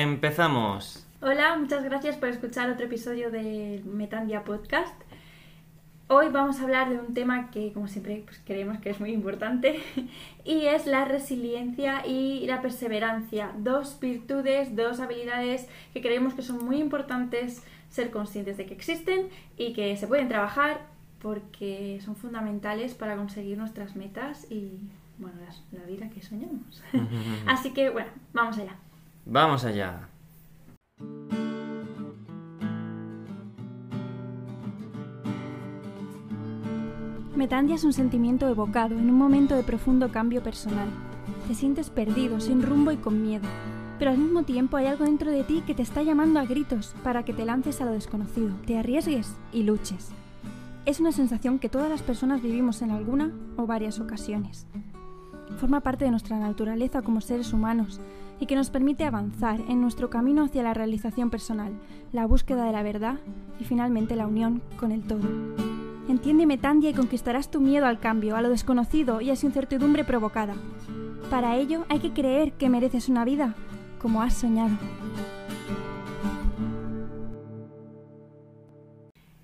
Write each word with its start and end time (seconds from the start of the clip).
Empezamos. 0.00 1.06
Hola, 1.20 1.54
muchas 1.58 1.84
gracias 1.84 2.16
por 2.16 2.30
escuchar 2.30 2.70
otro 2.70 2.86
episodio 2.86 3.30
del 3.30 3.84
Metandia 3.84 4.42
Podcast. 4.42 4.98
Hoy 6.08 6.28
vamos 6.30 6.60
a 6.60 6.62
hablar 6.62 6.88
de 6.88 6.98
un 6.98 7.12
tema 7.12 7.50
que, 7.50 7.74
como 7.74 7.88
siempre, 7.88 8.22
pues, 8.24 8.40
creemos 8.46 8.78
que 8.78 8.88
es 8.88 9.00
muy 9.00 9.12
importante 9.12 9.82
y 10.46 10.64
es 10.64 10.86
la 10.86 11.04
resiliencia 11.04 12.06
y 12.06 12.46
la 12.46 12.62
perseverancia. 12.62 13.52
Dos 13.58 14.00
virtudes, 14.00 14.74
dos 14.74 14.98
habilidades 14.98 15.68
que 15.92 16.00
creemos 16.00 16.32
que 16.32 16.40
son 16.40 16.64
muy 16.64 16.78
importantes 16.78 17.62
ser 17.90 18.10
conscientes 18.10 18.56
de 18.56 18.64
que 18.64 18.72
existen 18.72 19.28
y 19.58 19.74
que 19.74 19.98
se 19.98 20.06
pueden 20.06 20.28
trabajar 20.28 20.86
porque 21.20 22.00
son 22.02 22.16
fundamentales 22.16 22.94
para 22.94 23.14
conseguir 23.16 23.58
nuestras 23.58 23.94
metas 23.94 24.50
y, 24.50 24.88
bueno, 25.18 25.36
la, 25.46 25.80
la 25.80 25.84
vida 25.84 26.08
que 26.08 26.22
soñamos. 26.22 26.82
Así 27.46 27.74
que, 27.74 27.90
bueno, 27.90 28.08
vamos 28.32 28.56
allá. 28.56 28.78
Vamos 29.24 29.64
allá. 29.64 30.08
Metandia 37.36 37.76
es 37.76 37.84
un 37.84 37.92
sentimiento 37.92 38.48
evocado 38.48 38.94
en 38.94 39.08
un 39.08 39.16
momento 39.16 39.54
de 39.54 39.62
profundo 39.62 40.10
cambio 40.10 40.42
personal. 40.42 40.88
Te 41.48 41.54
sientes 41.54 41.88
perdido, 41.88 42.40
sin 42.40 42.62
rumbo 42.62 42.92
y 42.92 42.96
con 42.96 43.22
miedo, 43.22 43.48
pero 43.98 44.10
al 44.10 44.18
mismo 44.18 44.42
tiempo 44.42 44.76
hay 44.76 44.86
algo 44.86 45.04
dentro 45.04 45.30
de 45.30 45.44
ti 45.44 45.62
que 45.66 45.74
te 45.74 45.82
está 45.82 46.02
llamando 46.02 46.40
a 46.40 46.44
gritos 46.44 46.94
para 47.02 47.24
que 47.24 47.32
te 47.32 47.44
lances 47.44 47.80
a 47.80 47.84
lo 47.84 47.92
desconocido, 47.92 48.54
te 48.66 48.78
arriesgues 48.78 49.34
y 49.52 49.62
luches. 49.62 50.10
Es 50.84 50.98
una 50.98 51.12
sensación 51.12 51.58
que 51.58 51.68
todas 51.68 51.88
las 51.88 52.02
personas 52.02 52.42
vivimos 52.42 52.82
en 52.82 52.90
alguna 52.90 53.30
o 53.56 53.66
varias 53.66 54.00
ocasiones. 54.00 54.66
Forma 55.58 55.80
parte 55.80 56.04
de 56.04 56.10
nuestra 56.10 56.38
naturaleza 56.38 57.02
como 57.02 57.20
seres 57.20 57.52
humanos 57.52 58.00
y 58.42 58.46
que 58.46 58.56
nos 58.56 58.70
permite 58.70 59.04
avanzar 59.04 59.60
en 59.68 59.80
nuestro 59.80 60.10
camino 60.10 60.42
hacia 60.42 60.64
la 60.64 60.74
realización 60.74 61.30
personal, 61.30 61.78
la 62.10 62.26
búsqueda 62.26 62.64
de 62.64 62.72
la 62.72 62.82
verdad 62.82 63.20
y 63.60 63.64
finalmente 63.64 64.16
la 64.16 64.26
unión 64.26 64.60
con 64.78 64.90
el 64.90 65.06
todo. 65.06 65.22
Entiéndeme, 66.08 66.58
Tandia, 66.58 66.90
y 66.90 66.92
conquistarás 66.92 67.52
tu 67.52 67.60
miedo 67.60 67.86
al 67.86 68.00
cambio, 68.00 68.34
a 68.34 68.42
lo 68.42 68.50
desconocido 68.50 69.20
y 69.20 69.30
a 69.30 69.36
su 69.36 69.46
incertidumbre 69.46 70.02
provocada. 70.02 70.56
Para 71.30 71.54
ello 71.54 71.84
hay 71.88 72.00
que 72.00 72.12
creer 72.12 72.50
que 72.54 72.68
mereces 72.68 73.08
una 73.08 73.24
vida 73.24 73.54
como 74.00 74.22
has 74.22 74.34
soñado. 74.34 74.76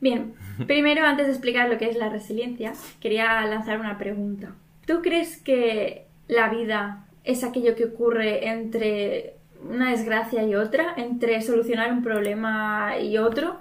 Bien, 0.01 0.35
primero 0.67 1.07
antes 1.07 1.27
de 1.27 1.33
explicar 1.35 1.69
lo 1.69 1.79
que 1.79 1.89
es 1.89 1.97
la 1.97 2.09
resiliencia, 2.09 2.73
quería 2.99 3.47
lanzar 3.47 3.79
una 3.79 3.97
pregunta. 3.97 4.57
¿Tú 4.89 5.03
crees 5.03 5.41
que 5.41 6.09
la 6.27 6.49
vida 6.49 7.08
es 7.29 7.45
aquello 7.45 7.77
que 7.77 7.85
ocurre 7.85 8.49
entre 8.49 9.35
una 9.63 9.91
desgracia 9.91 10.43
y 10.45 10.55
otra, 10.55 10.95
entre 10.97 11.43
solucionar 11.43 11.93
un 11.93 12.03
problema 12.03 12.99
y 12.99 13.19
otro? 13.19 13.59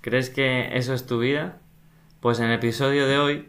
¿Crees 0.00 0.30
que 0.30 0.76
eso 0.76 0.94
es 0.94 1.06
tu 1.06 1.18
vida? 1.18 1.58
Pues 2.20 2.40
en 2.40 2.46
el 2.46 2.54
episodio 2.54 3.06
de 3.06 3.18
hoy 3.18 3.48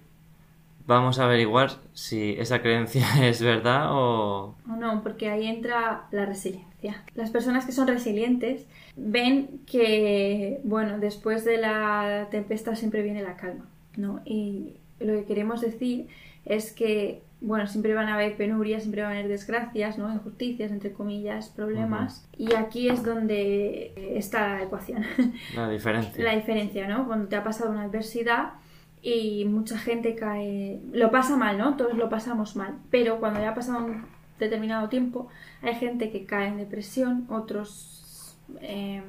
vamos 0.86 1.20
a 1.20 1.26
averiguar 1.26 1.72
si 1.94 2.36
esa 2.38 2.62
creencia 2.62 3.06
es 3.24 3.42
verdad 3.42 3.88
o... 3.92 4.56
O 4.70 4.76
no, 4.76 5.02
porque 5.02 5.30
ahí 5.30 5.48
entra 5.48 6.08
la 6.12 6.26
resiliencia. 6.26 7.06
Las 7.16 7.30
personas 7.30 7.66
que 7.66 7.72
son 7.72 7.88
resilientes 7.88 8.66
ven 8.98 9.62
que, 9.66 10.60
bueno, 10.66 11.00
después 11.00 11.46
de 11.46 11.58
la 11.58 12.28
tempestad 12.32 12.76
siempre 12.76 13.02
viene 13.02 13.24
la 13.24 13.38
calma, 13.38 13.66
¿no? 13.96 14.20
Y 14.26 14.74
lo 15.00 15.14
que 15.14 15.24
queremos 15.24 15.62
decir 15.62 16.08
es 16.44 16.74
que, 16.74 17.22
bueno, 17.40 17.68
siempre 17.68 17.94
van 17.94 18.08
a 18.08 18.16
haber 18.16 18.36
penurias, 18.36 18.82
siempre 18.84 19.04
van 19.04 19.12
a 19.12 19.16
haber 19.16 19.28
desgracias, 19.30 19.98
¿no? 19.98 20.12
Injusticias, 20.12 20.72
entre 20.72 20.92
comillas, 20.92 21.50
problemas. 21.50 22.28
Y 22.38 22.54
aquí 22.56 22.90
es 22.90 23.04
donde 23.04 23.94
está 24.18 24.56
la 24.56 24.64
ecuación. 24.64 25.04
La 25.56 25.70
diferencia. 25.70 26.24
la 26.24 26.36
diferencia, 26.36 26.88
¿no? 26.88 27.06
Cuando 27.06 27.28
te 27.28 27.36
ha 27.36 27.44
pasado 27.44 27.70
una 27.72 27.84
adversidad 27.84 28.54
y 29.02 29.46
mucha 29.46 29.78
gente 29.78 30.16
cae, 30.16 30.82
lo 30.92 31.12
pasa 31.12 31.38
mal, 31.38 31.58
¿no? 31.58 31.76
Todos 31.78 31.96
lo 31.96 32.10
pasamos 32.10 32.56
mal, 32.56 32.76
pero 32.90 33.20
cuando 33.20 33.40
ya 33.40 33.50
ha 33.52 33.56
pasado 33.56 33.86
un 33.86 34.06
determinado 34.40 34.90
tiempo, 34.90 35.28
hay 35.62 35.76
gente 35.76 36.10
que 36.12 36.26
cae 36.26 36.48
en 36.48 36.58
depresión, 36.58 37.26
otros 37.30 38.38
eh, 38.62 39.02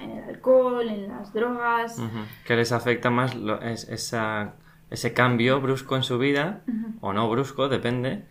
en 0.00 0.10
el 0.10 0.24
alcohol, 0.24 0.88
en 0.88 1.08
las 1.08 1.32
drogas. 1.32 1.98
Que 2.46 2.56
les 2.56 2.72
afecta 2.72 3.10
más 3.10 3.34
lo- 3.34 3.60
es- 3.62 3.88
esa, 3.88 4.54
ese 4.92 5.12
cambio 5.12 5.60
brusco 5.60 5.96
en 5.96 6.02
su 6.02 6.18
vida, 6.18 6.60
o 7.00 7.12
no 7.12 7.28
brusco, 7.30 7.68
depende. 7.68 8.22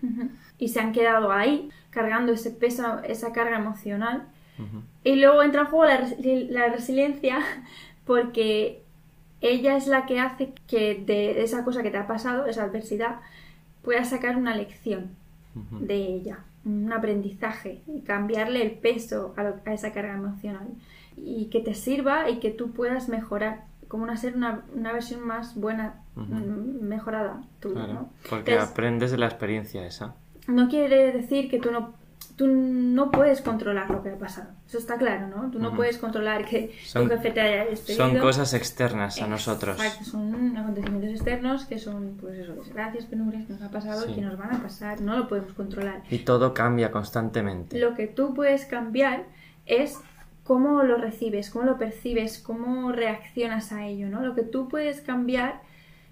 Y 0.58 0.68
se 0.70 0.80
han 0.80 0.94
quedado 0.94 1.32
ahí, 1.32 1.70
cargando 1.90 2.32
ese 2.32 2.52
peso, 2.52 3.00
esa 3.04 3.32
carga 3.34 3.58
emocional. 3.58 4.24
Y 5.04 5.16
luego 5.16 5.42
entra 5.42 5.62
en 5.62 5.68
juego 5.68 5.86
la, 5.86 6.08
la 6.50 6.68
resiliencia 6.70 7.40
porque 8.06 8.84
ella 9.42 9.76
es 9.76 9.88
la 9.88 10.06
que 10.06 10.20
hace 10.20 10.54
que 10.68 10.96
de 11.06 11.42
esa 11.44 11.64
cosa 11.64 11.82
que 11.82 11.90
te 11.92 11.98
ha 11.98 12.08
pasado, 12.08 12.46
esa 12.46 12.64
adversidad, 12.64 13.22
puedas 13.84 14.10
sacar 14.10 14.38
una 14.38 14.56
lección 14.56 15.10
de 15.82 15.96
ella, 15.96 16.40
un 16.64 16.94
aprendizaje 16.94 17.82
y 17.88 18.02
cambiarle 18.02 18.62
el 18.62 18.72
peso 18.72 19.34
a, 19.36 19.44
lo- 19.44 19.56
a 19.66 19.74
esa 19.74 19.92
carga 19.94 20.14
emocional. 20.14 20.68
Y 21.18 21.46
que 21.46 21.60
te 21.60 21.74
sirva 21.74 22.30
y 22.30 22.40
que 22.40 22.52
tú 22.52 22.72
puedas 22.72 23.10
mejorar, 23.10 23.66
como 23.88 24.04
una 24.04 24.16
ser 24.16 24.36
una, 24.36 24.64
una 24.76 24.94
versión 24.94 25.26
más 25.26 25.56
buena, 25.60 26.00
Mm, 26.16 26.82
mejorada 26.88 27.42
tuya, 27.60 27.76
Claro, 27.76 27.94
¿no? 27.94 28.10
porque 28.30 28.52
Entonces, 28.52 28.72
aprendes 28.72 29.12
de 29.12 29.18
la 29.18 29.28
experiencia 29.28 29.86
esa. 29.86 30.16
no 30.48 30.68
quiere 30.70 31.12
decir 31.14 31.50
que 31.50 31.60
tú 31.60 31.72
no 31.72 32.00
tú 32.38 32.48
no 32.48 33.12
puedes 33.12 33.42
controlar 33.42 33.90
lo 33.92 34.02
que 34.02 34.10
ha 34.10 34.18
pasado. 34.18 34.50
Eso 34.68 34.80
está 34.80 34.98
claro, 34.98 35.28
¿no? 35.28 35.52
Tú 35.52 35.60
no 35.60 35.68
Ujú. 35.68 35.78
puedes 35.78 35.98
controlar 36.00 36.46
que 36.46 36.72
Son- 36.84 37.04
tu 37.08 37.10
jefe 37.16 37.30
te 37.32 37.40
haya 37.42 37.66
despedido. 37.66 38.08
Son 38.08 38.18
cosas 38.18 38.54
externas 38.56 39.22
a 39.22 39.28
nosotros. 39.28 39.78
Exacto, 39.80 40.06
son 40.06 40.58
acontecimientos 40.58 41.12
externos 41.12 41.66
que 41.66 41.78
son, 41.78 42.18
pues 42.20 42.40
eso, 42.40 42.54
desgracias, 42.54 43.06
penurias 43.06 43.46
que 43.46 43.54
nos 43.54 43.62
ha 43.62 43.70
pasado 43.70 44.06
Sí. 44.06 44.12
y 44.12 44.16
que 44.16 44.22
nos 44.22 44.38
van 44.38 44.56
a 44.56 44.62
pasar. 44.62 45.02
No 45.02 45.18
lo 45.18 45.28
podemos 45.28 45.54
controlar. 45.54 46.02
Y 46.10 46.20
todo 46.20 46.54
cambia 46.56 46.90
constantemente. 46.92 47.78
Lo 47.80 47.94
que 47.96 48.08
tú 48.08 48.34
puedes 48.34 48.66
cambiar 48.66 49.26
es 49.68 50.00
cómo 50.44 50.82
lo 50.84 50.98
recibes, 50.98 51.52
cómo 51.52 51.66
lo 51.66 51.78
percibes, 51.78 52.40
cómo 52.40 52.92
reaccionas 52.92 53.72
a 53.72 53.86
ello, 53.86 54.10
¿no? 54.10 54.22
Lo 54.22 54.34
que 54.34 54.42
tú 54.44 54.68
puedes 54.68 55.02
cambiar, 55.02 55.62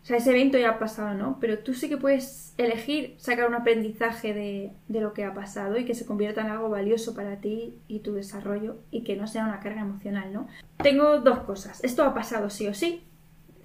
sea, 0.09 0.17
ese 0.17 0.31
evento 0.31 0.57
ya 0.57 0.71
ha 0.71 0.79
pasado, 0.79 1.13
¿no? 1.13 1.37
Pero 1.39 1.59
tú 1.59 1.73
sí 1.73 1.87
que 1.87 1.97
puedes 1.97 2.53
elegir 2.57 3.15
sacar 3.17 3.47
un 3.47 3.55
aprendizaje 3.55 4.33
de, 4.33 4.73
de 4.87 5.01
lo 5.01 5.13
que 5.13 5.23
ha 5.23 5.33
pasado 5.33 5.77
y 5.77 5.85
que 5.85 5.93
se 5.93 6.05
convierta 6.05 6.41
en 6.41 6.47
algo 6.47 6.69
valioso 6.69 7.13
para 7.13 7.37
ti 7.37 7.75
y 7.87 7.99
tu 7.99 8.13
desarrollo 8.13 8.77
y 8.91 9.03
que 9.03 9.15
no 9.15 9.27
sea 9.27 9.45
una 9.45 9.59
carga 9.59 9.81
emocional, 9.81 10.33
¿no? 10.33 10.47
Tengo 10.81 11.19
dos 11.19 11.39
cosas. 11.39 11.83
Esto 11.83 12.03
ha 12.03 12.13
pasado 12.13 12.49
sí 12.49 12.67
o 12.67 12.73
sí 12.73 13.03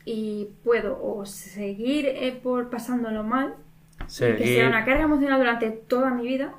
y 0.05 0.51
puedo 0.63 1.03
o 1.03 1.25
seguir 1.27 2.07
eh, 2.07 2.39
por 2.43 2.71
pasándolo 2.71 3.25
mal, 3.25 3.55
y 4.01 4.05
que 4.05 4.11
sea 4.11 4.29
Seguir 4.37 4.67
una 4.67 4.85
carga 4.85 5.05
emocional 5.05 5.39
durante 5.39 5.71
toda 5.71 6.11
mi 6.11 6.27
vida, 6.27 6.55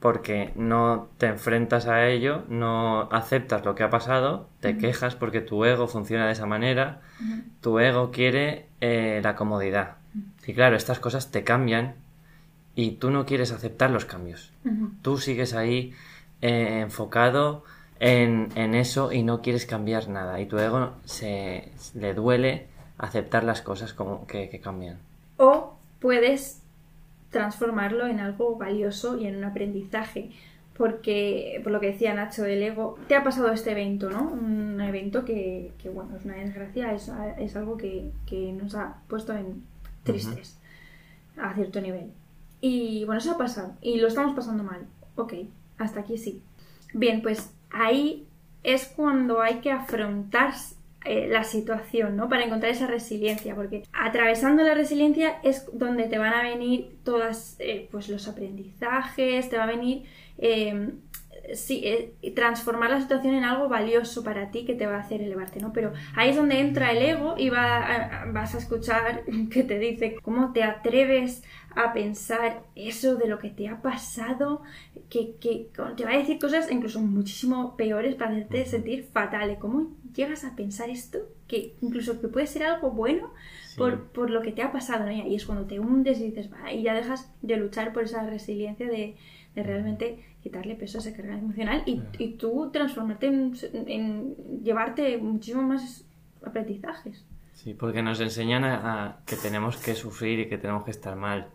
porque 0.00 0.50
no 0.56 1.08
te 1.18 1.26
enfrentas 1.26 1.86
a 1.86 2.08
ello, 2.08 2.44
no 2.48 3.02
aceptas 3.12 3.64
lo 3.64 3.74
que 3.74 3.82
ha 3.82 3.90
pasado, 3.90 4.48
te 4.60 4.78
quejas 4.78 5.14
porque 5.14 5.42
tu 5.42 5.64
ego 5.66 5.88
funciona 5.88 6.26
de 6.26 6.32
esa 6.32 6.46
manera, 6.46 7.02
tu 7.60 7.78
ego 7.78 8.10
quiere 8.10 8.66
eh, 8.80 9.20
la 9.22 9.36
comodidad. 9.36 9.96
Y 10.46 10.54
claro, 10.54 10.74
estas 10.74 10.98
cosas 10.98 11.30
te 11.30 11.44
cambian 11.44 11.94
y 12.74 12.92
tú 12.92 13.10
no 13.10 13.26
quieres 13.26 13.52
aceptar 13.52 13.90
los 13.90 14.06
cambios. 14.06 14.52
Tú 15.02 15.18
sigues 15.18 15.54
ahí 15.54 15.92
eh, 16.40 16.80
enfocado 16.80 17.62
en, 18.00 18.48
en 18.54 18.74
eso 18.74 19.12
y 19.12 19.22
no 19.22 19.42
quieres 19.42 19.66
cambiar 19.66 20.08
nada. 20.08 20.40
Y 20.40 20.46
tu 20.46 20.58
ego 20.58 20.94
se, 21.04 21.72
le 21.94 22.14
duele 22.14 22.68
aceptar 22.96 23.44
las 23.44 23.60
cosas 23.60 23.92
como 23.92 24.26
que, 24.26 24.48
que 24.48 24.60
cambian. 24.60 24.98
o 25.36 25.74
puedes 26.00 26.59
transformarlo 27.30 28.06
en 28.06 28.20
algo 28.20 28.56
valioso 28.56 29.18
y 29.18 29.26
en 29.26 29.36
un 29.36 29.44
aprendizaje. 29.44 30.30
Porque, 30.76 31.60
por 31.62 31.72
lo 31.72 31.80
que 31.80 31.88
decía 31.88 32.14
Nacho 32.14 32.42
del 32.42 32.62
ego, 32.62 32.98
te 33.06 33.14
ha 33.14 33.22
pasado 33.22 33.50
este 33.52 33.72
evento, 33.72 34.08
¿no? 34.08 34.30
Un 34.30 34.80
evento 34.80 35.24
que, 35.26 35.72
que, 35.82 35.90
bueno, 35.90 36.16
es 36.16 36.24
una 36.24 36.36
desgracia, 36.36 36.94
es, 36.94 37.10
es 37.38 37.56
algo 37.56 37.76
que, 37.76 38.10
que 38.26 38.52
nos 38.52 38.74
ha 38.74 38.96
puesto 39.06 39.34
en 39.34 39.62
tristes 40.04 40.58
a 41.36 41.54
cierto 41.54 41.80
nivel. 41.80 42.12
Y 42.60 43.04
bueno, 43.04 43.20
eso 43.20 43.32
ha 43.32 43.38
pasado 43.38 43.74
y 43.80 43.98
lo 43.98 44.08
estamos 44.08 44.34
pasando 44.34 44.62
mal. 44.62 44.86
Ok, 45.16 45.34
hasta 45.78 46.00
aquí 46.00 46.18
sí. 46.18 46.42
Bien, 46.94 47.22
pues 47.22 47.52
ahí 47.70 48.26
es 48.62 48.86
cuando 48.86 49.40
hay 49.40 49.60
que 49.60 49.72
afrontar 49.72 50.54
eh, 51.04 51.28
la 51.28 51.44
situación, 51.44 52.16
¿no? 52.16 52.28
Para 52.28 52.44
encontrar 52.44 52.72
esa 52.72 52.86
resiliencia, 52.86 53.54
porque 53.54 53.84
atravesando 53.92 54.62
la 54.62 54.74
resiliencia 54.74 55.38
es 55.42 55.66
donde 55.72 56.04
te 56.04 56.18
van 56.18 56.34
a 56.34 56.42
venir 56.42 56.98
todas, 57.04 57.56
eh, 57.58 57.88
pues 57.90 58.08
los 58.08 58.28
aprendizajes, 58.28 59.48
te 59.48 59.56
va 59.56 59.64
a 59.64 59.66
venir 59.66 60.04
eh, 60.38 60.92
sí, 61.54 61.82
eh, 61.84 62.32
transformar 62.34 62.90
la 62.90 63.00
situación 63.00 63.34
en 63.34 63.44
algo 63.44 63.68
valioso 63.68 64.22
para 64.22 64.50
ti 64.50 64.64
que 64.64 64.74
te 64.74 64.86
va 64.86 64.96
a 64.96 65.00
hacer 65.00 65.20
elevarte, 65.22 65.60
¿no? 65.60 65.72
Pero 65.72 65.92
ahí 66.14 66.30
es 66.30 66.36
donde 66.36 66.60
entra 66.60 66.92
el 66.92 67.02
ego 67.02 67.34
y 67.36 67.50
va 67.50 68.26
vas 68.32 68.54
a 68.54 68.58
escuchar 68.58 69.24
que 69.50 69.62
te 69.62 69.78
dice 69.78 70.16
cómo 70.22 70.52
te 70.52 70.62
atreves 70.62 71.42
a 71.76 71.92
pensar 71.92 72.62
eso 72.74 73.14
de 73.14 73.28
lo 73.28 73.38
que 73.38 73.50
te 73.50 73.68
ha 73.68 73.80
pasado, 73.80 74.62
que, 75.08 75.36
que 75.40 75.70
te 75.96 76.04
va 76.04 76.10
a 76.10 76.18
decir 76.18 76.38
cosas 76.38 76.70
incluso 76.70 77.00
muchísimo 77.00 77.76
peores 77.76 78.16
para 78.16 78.32
hacerte 78.32 78.66
sentir 78.66 79.04
fatal. 79.12 79.56
¿Cómo 79.60 79.88
llegas 80.14 80.44
a 80.44 80.56
pensar 80.56 80.90
esto? 80.90 81.18
Que 81.46 81.74
incluso 81.80 82.20
que 82.20 82.28
puede 82.28 82.46
ser 82.46 82.64
algo 82.64 82.90
bueno 82.90 83.32
por, 83.76 84.08
por, 84.08 84.30
lo 84.30 84.42
que 84.42 84.52
te 84.52 84.62
ha 84.62 84.72
pasado, 84.72 85.06
¿no? 85.06 85.12
Y 85.12 85.34
es 85.34 85.46
cuando 85.46 85.66
te 85.66 85.80
hundes 85.80 86.20
y 86.20 86.24
dices, 86.24 86.50
va, 86.52 86.72
y 86.72 86.82
ya 86.82 86.94
dejas 86.94 87.32
de 87.42 87.56
luchar 87.56 87.92
por 87.92 88.04
esa 88.04 88.24
resiliencia 88.26 88.86
de, 88.86 89.16
de 89.54 89.62
realmente 89.62 90.24
quitarle 90.42 90.74
peso 90.74 90.98
a 90.98 91.00
esa 91.00 91.14
carga 91.14 91.38
emocional 91.38 91.82
y, 91.86 92.02
y 92.18 92.32
tú 92.34 92.70
transformarte 92.72 93.26
en, 93.26 94.34
llevarte 94.62 95.18
muchísimo 95.18 95.62
más 95.62 96.04
aprendizajes. 96.44 97.24
Sí, 97.54 97.74
porque 97.74 98.02
nos 98.02 98.20
enseñan 98.20 98.64
a, 98.64 99.20
que 99.26 99.36
tenemos 99.36 99.76
que 99.76 99.94
sufrir 99.94 100.40
y 100.40 100.48
que 100.48 100.56
tenemos 100.56 100.84
que 100.84 100.92
estar 100.92 101.16
mal. 101.16 101.48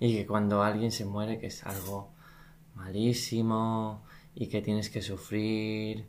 Y 0.00 0.16
que 0.16 0.26
cuando 0.26 0.62
alguien 0.62 0.90
se 0.90 1.04
muere, 1.04 1.38
que 1.38 1.46
es 1.46 1.64
algo 1.64 2.10
malísimo 2.74 4.02
y 4.34 4.48
que 4.48 4.60
tienes 4.60 4.90
que 4.90 5.02
sufrir, 5.02 6.06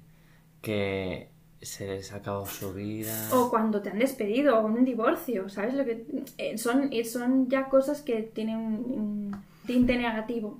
que 0.62 1.30
se 1.62 1.88
les 1.88 2.14
acabó 2.14 2.46
su 2.46 2.74
vida. 2.74 3.30
O 3.34 3.50
cuando 3.50 3.82
te 3.82 3.90
han 3.90 4.00
despedido, 4.00 4.60
o 4.60 4.66
un 4.66 4.86
divorcio, 4.86 5.50
¿sabes? 5.50 5.74
Lo 5.74 5.86
que 5.86 6.06
eh, 6.38 6.58
son, 6.58 6.92
son 7.06 7.50
ya 7.50 7.70
cosas 7.70 8.02
que 8.02 8.22
tienen 8.24 8.58
un 8.58 9.36
tinte 9.66 9.98
negativo 9.98 10.60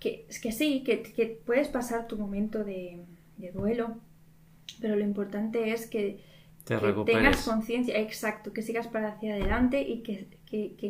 que, 0.00 0.26
que 0.42 0.52
sí, 0.52 0.82
que, 0.84 1.02
que 1.02 1.40
puedes 1.44 1.68
pasar 1.68 2.06
tu 2.06 2.16
momento 2.16 2.64
de, 2.64 3.00
duelo, 3.54 3.96
pero 4.80 4.96
lo 4.96 5.04
importante 5.04 5.72
es 5.72 5.86
que, 5.86 6.20
tengas 6.64 7.44
conciencia, 7.44 7.98
exacto, 7.98 8.52
que 8.52 8.62
sigas 8.62 8.88
para 8.88 9.08
hacia 9.08 9.34
adelante 9.34 9.82
y 9.82 10.02
que, 10.02 10.28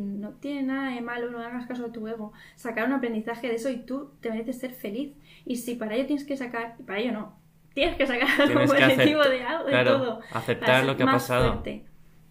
no 0.00 0.30
tiene 0.32 0.62
nada 0.62 0.94
de 0.94 1.00
malo, 1.00 1.30
no 1.30 1.40
hagas 1.40 1.66
caso 1.66 1.86
a 1.86 1.92
tu 1.92 2.06
ego, 2.08 2.32
sacar 2.56 2.86
un 2.86 2.94
aprendizaje 2.94 3.48
de 3.48 3.56
eso 3.56 3.70
y 3.70 3.78
tú 3.78 4.10
te 4.20 4.30
mereces 4.30 4.58
ser 4.58 4.72
feliz. 4.72 5.12
Y 5.44 5.56
si 5.56 5.74
para 5.74 5.94
ello 5.94 6.06
tienes 6.06 6.24
que 6.24 6.36
sacar, 6.36 6.76
para 6.86 7.00
ello 7.00 7.12
no, 7.12 7.36
tienes 7.76 7.96
que 7.96 8.06
sacar 8.06 8.28
algo 8.40 8.60
positivo 8.60 9.22
de 9.22 9.42
algo, 9.42 9.68
de 9.68 9.84
todo. 9.84 10.20
Aceptar 10.32 10.84
lo 10.84 10.96
que 10.96 11.02
ha 11.02 11.06
pasado. 11.06 11.62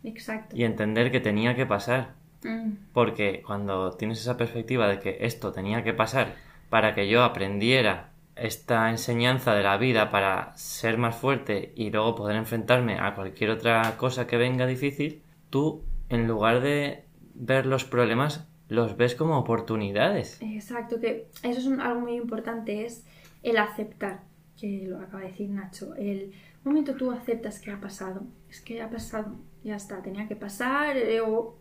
Exacto. 0.03 0.57
Y 0.57 0.63
entender 0.63 1.11
que 1.11 1.19
tenía 1.19 1.55
que 1.55 1.67
pasar. 1.67 2.15
Mm. 2.43 2.71
Porque 2.93 3.43
cuando 3.45 3.91
tienes 3.91 4.19
esa 4.19 4.37
perspectiva 4.37 4.87
de 4.87 4.99
que 4.99 5.17
esto 5.21 5.51
tenía 5.51 5.83
que 5.83 5.93
pasar 5.93 6.33
para 6.69 6.95
que 6.95 7.07
yo 7.07 7.23
aprendiera 7.23 8.09
esta 8.35 8.89
enseñanza 8.89 9.53
de 9.53 9.61
la 9.61 9.77
vida 9.77 10.09
para 10.09 10.51
ser 10.57 10.97
más 10.97 11.15
fuerte 11.15 11.71
y 11.75 11.91
luego 11.91 12.15
poder 12.15 12.35
enfrentarme 12.37 12.99
a 12.99 13.13
cualquier 13.13 13.51
otra 13.51 13.95
cosa 13.97 14.25
que 14.25 14.37
venga 14.37 14.65
difícil, 14.65 15.21
tú 15.51 15.83
en 16.09 16.27
lugar 16.27 16.61
de 16.61 17.05
ver 17.35 17.67
los 17.67 17.85
problemas 17.85 18.47
los 18.67 18.97
ves 18.97 19.13
como 19.13 19.37
oportunidades. 19.37 20.41
Exacto, 20.41 20.99
que 20.99 21.27
eso 21.43 21.59
es 21.59 21.79
algo 21.79 22.01
muy 22.01 22.15
importante, 22.15 22.85
es 22.85 23.05
el 23.43 23.57
aceptar, 23.57 24.21
que 24.59 24.85
lo 24.87 24.99
acaba 24.99 25.21
de 25.21 25.29
decir 25.29 25.49
Nacho, 25.49 25.95
el 25.95 26.31
momento 26.63 26.95
tú 26.95 27.11
aceptas 27.11 27.59
que 27.59 27.71
ha 27.71 27.79
pasado, 27.79 28.23
es 28.49 28.61
que 28.61 28.81
ha 28.81 28.89
pasado, 28.89 29.35
ya 29.63 29.75
está, 29.75 30.01
tenía 30.01 30.27
que 30.27 30.35
pasar, 30.35 30.97
eh, 30.97 31.21
o 31.21 31.55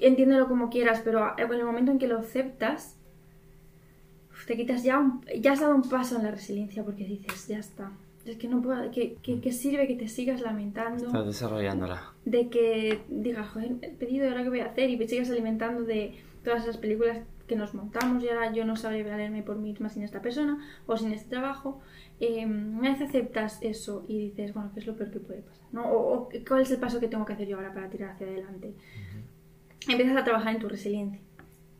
entiéndelo 0.00 0.48
como 0.48 0.70
quieras, 0.70 1.00
pero 1.04 1.34
en 1.38 1.52
el 1.52 1.64
momento 1.64 1.92
en 1.92 1.98
que 1.98 2.08
lo 2.08 2.18
aceptas, 2.18 2.96
te 4.46 4.56
quitas 4.56 4.82
ya 4.82 4.98
un, 4.98 5.24
ya 5.40 5.52
has 5.52 5.60
dado 5.60 5.74
un 5.74 5.82
paso 5.82 6.16
en 6.16 6.24
la 6.24 6.30
resiliencia 6.30 6.84
porque 6.84 7.04
dices, 7.04 7.46
ya 7.48 7.58
está. 7.58 7.92
Es 8.24 8.36
que 8.36 8.48
no 8.48 8.62
puedo, 8.62 8.90
que, 8.92 9.16
que, 9.16 9.52
sirve 9.52 9.88
que 9.88 9.96
te 9.96 10.08
sigas 10.08 10.40
lamentando. 10.40 11.06
Estás 11.06 11.26
desarrollándola. 11.26 12.12
De 12.24 12.48
que 12.48 13.00
digas, 13.08 13.48
joder, 13.50 13.72
he 13.82 13.88
pedido, 13.88 14.28
ahora 14.28 14.44
qué 14.44 14.48
voy 14.48 14.60
a 14.60 14.66
hacer? 14.66 14.90
Y 14.90 14.96
te 14.96 15.08
sigas 15.08 15.30
alimentando 15.30 15.82
de 15.82 16.14
todas 16.44 16.62
esas 16.62 16.76
películas 16.76 17.18
que 17.46 17.56
nos 17.56 17.74
montamos 17.74 18.22
y 18.22 18.28
ahora 18.28 18.52
yo 18.52 18.64
no 18.64 18.76
sabré 18.76 19.02
valerme 19.02 19.42
por 19.42 19.56
mí 19.56 19.70
misma 19.70 19.88
sin 19.88 20.02
esta 20.02 20.22
persona 20.22 20.58
o 20.86 20.96
sin 20.96 21.12
este 21.12 21.30
trabajo. 21.30 21.80
Eh, 22.20 22.46
una 22.46 22.92
vez 22.92 23.00
aceptas 23.00 23.58
eso 23.62 24.04
y 24.08 24.18
dices, 24.18 24.54
bueno, 24.54 24.70
¿qué 24.72 24.80
es 24.80 24.86
lo 24.86 24.96
peor 24.96 25.10
que 25.10 25.20
puede 25.20 25.42
pasar? 25.42 25.66
¿no? 25.72 25.90
O, 25.90 26.28
cuál 26.46 26.62
es 26.62 26.70
el 26.70 26.78
paso 26.78 27.00
que 27.00 27.08
tengo 27.08 27.24
que 27.24 27.32
hacer 27.32 27.48
yo 27.48 27.56
ahora 27.56 27.74
para 27.74 27.88
tirar 27.90 28.10
hacia 28.10 28.26
adelante. 28.26 28.74
Empiezas 29.88 30.16
a 30.16 30.24
trabajar 30.24 30.54
en 30.54 30.60
tu 30.60 30.68
resiliencia 30.68 31.20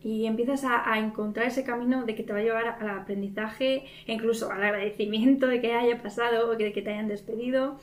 y 0.03 0.27
empiezas 0.27 0.65
a, 0.65 0.99
encontrar 0.99 1.47
ese 1.47 1.63
camino 1.63 2.05
de 2.05 2.15
que 2.15 2.25
te 2.25 2.33
va 2.33 2.41
a 2.41 2.43
llevar 2.43 2.67
al 2.81 2.91
aprendizaje 2.91 3.85
incluso 4.07 4.51
al 4.51 4.63
agradecimiento 4.63 5.47
de 5.47 5.61
que 5.61 5.75
haya 5.75 6.03
pasado 6.03 6.51
o 6.51 6.57
de 6.57 6.73
que 6.73 6.83
te 6.83 6.91
hayan 6.91 7.09
despedido 7.09 7.79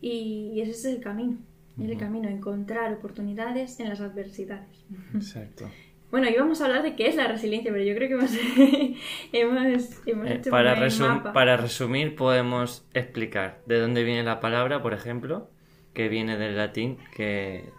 y, 0.00 0.60
ese 0.60 0.72
es 0.72 0.84
el 0.86 1.00
camino, 1.00 1.36
es 1.78 1.90
el 1.90 1.98
camino, 1.98 2.28
encontrar 2.28 2.92
oportunidades 2.92 3.78
en 3.80 3.90
las 3.90 4.00
adversidades. 4.00 4.84
Exacto. 5.14 5.70
Bueno, 6.10 6.28
íbamos 6.28 6.60
a 6.60 6.66
hablar 6.66 6.82
de 6.82 6.96
qué 6.96 7.06
es 7.06 7.14
la 7.14 7.28
resiliencia, 7.28 7.70
pero 7.70 7.84
yo 7.84 7.94
creo 7.94 8.08
que 8.08 8.14
hemos, 8.14 8.32
hemos, 9.32 10.26
eh, 10.26 10.34
hecho 10.34 10.50
para, 10.50 10.74
mapa. 10.74 11.32
para 11.32 11.56
resumir 11.56 12.16
podemos 12.16 12.84
explicar 12.94 13.60
de 13.66 13.78
dónde 13.78 14.02
viene 14.02 14.24
la 14.24 14.40
palabra, 14.40 14.82
por 14.82 14.92
ejemplo, 14.92 15.48
que 15.94 16.08
viene 16.08 16.36
del 16.36 16.56
latín, 16.56 16.98
que 17.14 17.70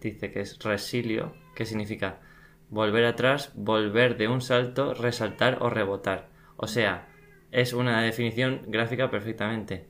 dice 0.00 0.30
que 0.30 0.40
es 0.40 0.58
resilio, 0.60 1.34
que 1.54 1.66
significa 1.66 2.20
volver 2.68 3.04
atrás, 3.04 3.52
volver 3.54 4.16
de 4.16 4.28
un 4.28 4.40
salto, 4.40 4.94
resaltar 4.94 5.58
o 5.60 5.70
rebotar. 5.70 6.28
O 6.56 6.68
sea, 6.68 7.08
es 7.50 7.72
una 7.72 8.02
definición 8.02 8.62
gráfica 8.68 9.10
perfectamente. 9.10 9.86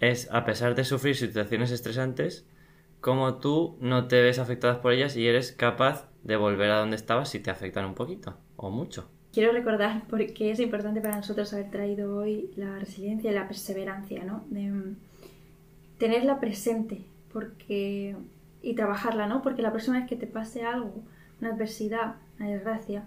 Es, 0.00 0.30
a 0.30 0.44
pesar 0.44 0.74
de 0.74 0.84
sufrir 0.84 1.16
situaciones 1.16 1.72
estresantes, 1.72 2.46
como 3.00 3.36
tú 3.36 3.76
no 3.80 4.08
te 4.08 4.22
ves 4.22 4.38
afectadas 4.38 4.78
por 4.78 4.92
ellas 4.92 5.16
y 5.16 5.26
eres 5.26 5.52
capaz 5.52 6.08
de 6.22 6.36
volver 6.36 6.70
a 6.70 6.80
donde 6.80 6.96
estabas 6.96 7.28
si 7.28 7.38
te 7.38 7.50
afectan 7.50 7.84
un 7.84 7.94
poquito 7.94 8.36
o 8.56 8.70
mucho. 8.70 9.08
Quiero 9.32 9.52
recordar 9.52 10.06
por 10.08 10.24
qué 10.32 10.50
es 10.50 10.60
importante 10.60 11.00
para 11.00 11.16
nosotros 11.16 11.52
haber 11.52 11.70
traído 11.70 12.16
hoy 12.16 12.50
la 12.56 12.78
resiliencia 12.78 13.30
y 13.30 13.34
la 13.34 13.46
perseverancia, 13.46 14.24
¿no? 14.24 14.44
De 14.48 14.70
mm, 14.70 14.96
tenerla 15.98 16.40
presente 16.40 17.04
porque 17.32 18.16
y 18.62 18.74
trabajarla, 18.74 19.26
¿no? 19.26 19.42
Porque 19.42 19.62
la 19.62 19.70
próxima 19.70 19.98
vez 19.98 20.08
que 20.08 20.16
te 20.16 20.26
pase 20.26 20.64
algo 20.64 21.04
una 21.40 21.50
adversidad, 21.50 22.16
una 22.38 22.48
desgracia, 22.48 23.04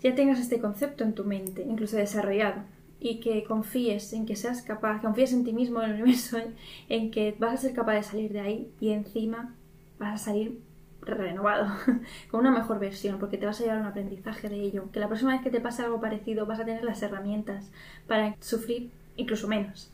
ya 0.00 0.14
tengas 0.14 0.40
este 0.40 0.60
concepto 0.60 1.04
en 1.04 1.14
tu 1.14 1.24
mente, 1.24 1.62
incluso 1.62 1.96
desarrollado, 1.96 2.62
y 3.00 3.20
que 3.20 3.44
confíes 3.44 4.12
en 4.12 4.26
que 4.26 4.36
seas 4.36 4.62
capaz, 4.62 5.00
confíes 5.00 5.32
en 5.32 5.44
ti 5.44 5.52
mismo, 5.52 5.82
en 5.82 5.90
el 5.90 6.02
universo, 6.02 6.38
en, 6.88 7.10
que 7.10 7.34
vas 7.38 7.54
a 7.54 7.56
ser 7.56 7.74
capaz 7.74 7.94
de 7.94 8.02
salir 8.02 8.32
de 8.32 8.40
ahí 8.40 8.70
y 8.80 8.90
encima 8.90 9.54
vas 9.98 10.20
a 10.20 10.24
salir 10.24 10.60
renovado, 11.00 11.66
con 12.30 12.40
una 12.40 12.50
mejor 12.50 12.78
versión, 12.78 13.18
porque 13.18 13.38
te 13.38 13.46
vas 13.46 13.58
a 13.60 13.64
llevar 13.64 13.80
un 13.80 13.86
aprendizaje 13.86 14.48
de 14.50 14.60
ello, 14.60 14.90
que 14.92 15.00
la 15.00 15.08
próxima 15.08 15.32
vez 15.32 15.40
que 15.40 15.50
te 15.50 15.60
pase 15.60 15.82
algo 15.82 16.00
parecido 16.00 16.44
vas 16.44 16.60
a 16.60 16.64
tener 16.64 16.84
las 16.84 17.02
herramientas 17.02 17.70
para 18.06 18.36
sufrir 18.40 18.90
incluso 19.16 19.48
menos. 19.48 19.90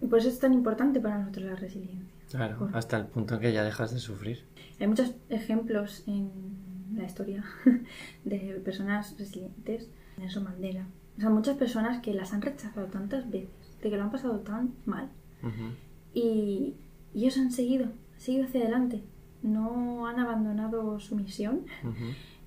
Y 0.00 0.06
por 0.06 0.20
eso 0.20 0.28
es 0.28 0.38
tan 0.38 0.52
importante 0.52 1.00
para 1.00 1.18
nosotros 1.18 1.46
la 1.46 1.56
resiliencia. 1.56 2.08
Claro, 2.30 2.70
hasta 2.72 2.96
el 2.96 3.06
punto 3.06 3.34
en 3.34 3.40
que 3.40 3.52
ya 3.52 3.64
dejas 3.64 3.92
de 3.92 3.98
sufrir. 3.98 4.44
Hay 4.78 4.86
muchos 4.86 5.14
ejemplos 5.28 6.04
en 6.06 6.30
la 6.94 7.04
historia 7.04 7.44
de 8.24 8.60
personas 8.64 9.16
resilientes. 9.18 9.88
Nelson 10.16 10.44
Mandela. 10.44 10.86
O 11.16 11.20
sea, 11.20 11.30
muchas 11.30 11.56
personas 11.56 12.02
que 12.02 12.14
las 12.14 12.32
han 12.32 12.42
rechazado 12.42 12.86
tantas 12.86 13.30
veces, 13.30 13.50
de 13.82 13.90
que 13.90 13.96
lo 13.96 14.02
han 14.02 14.10
pasado 14.10 14.40
tan 14.40 14.74
mal. 14.86 15.10
y, 16.14 16.74
ellos 17.14 17.36
han 17.36 17.52
seguido, 17.52 17.84
han 17.84 18.20
seguido 18.20 18.44
hacia 18.44 18.62
adelante. 18.62 19.02
No 19.42 20.06
han 20.06 20.18
abandonado 20.18 20.98
su 20.98 21.16
misión. 21.16 21.66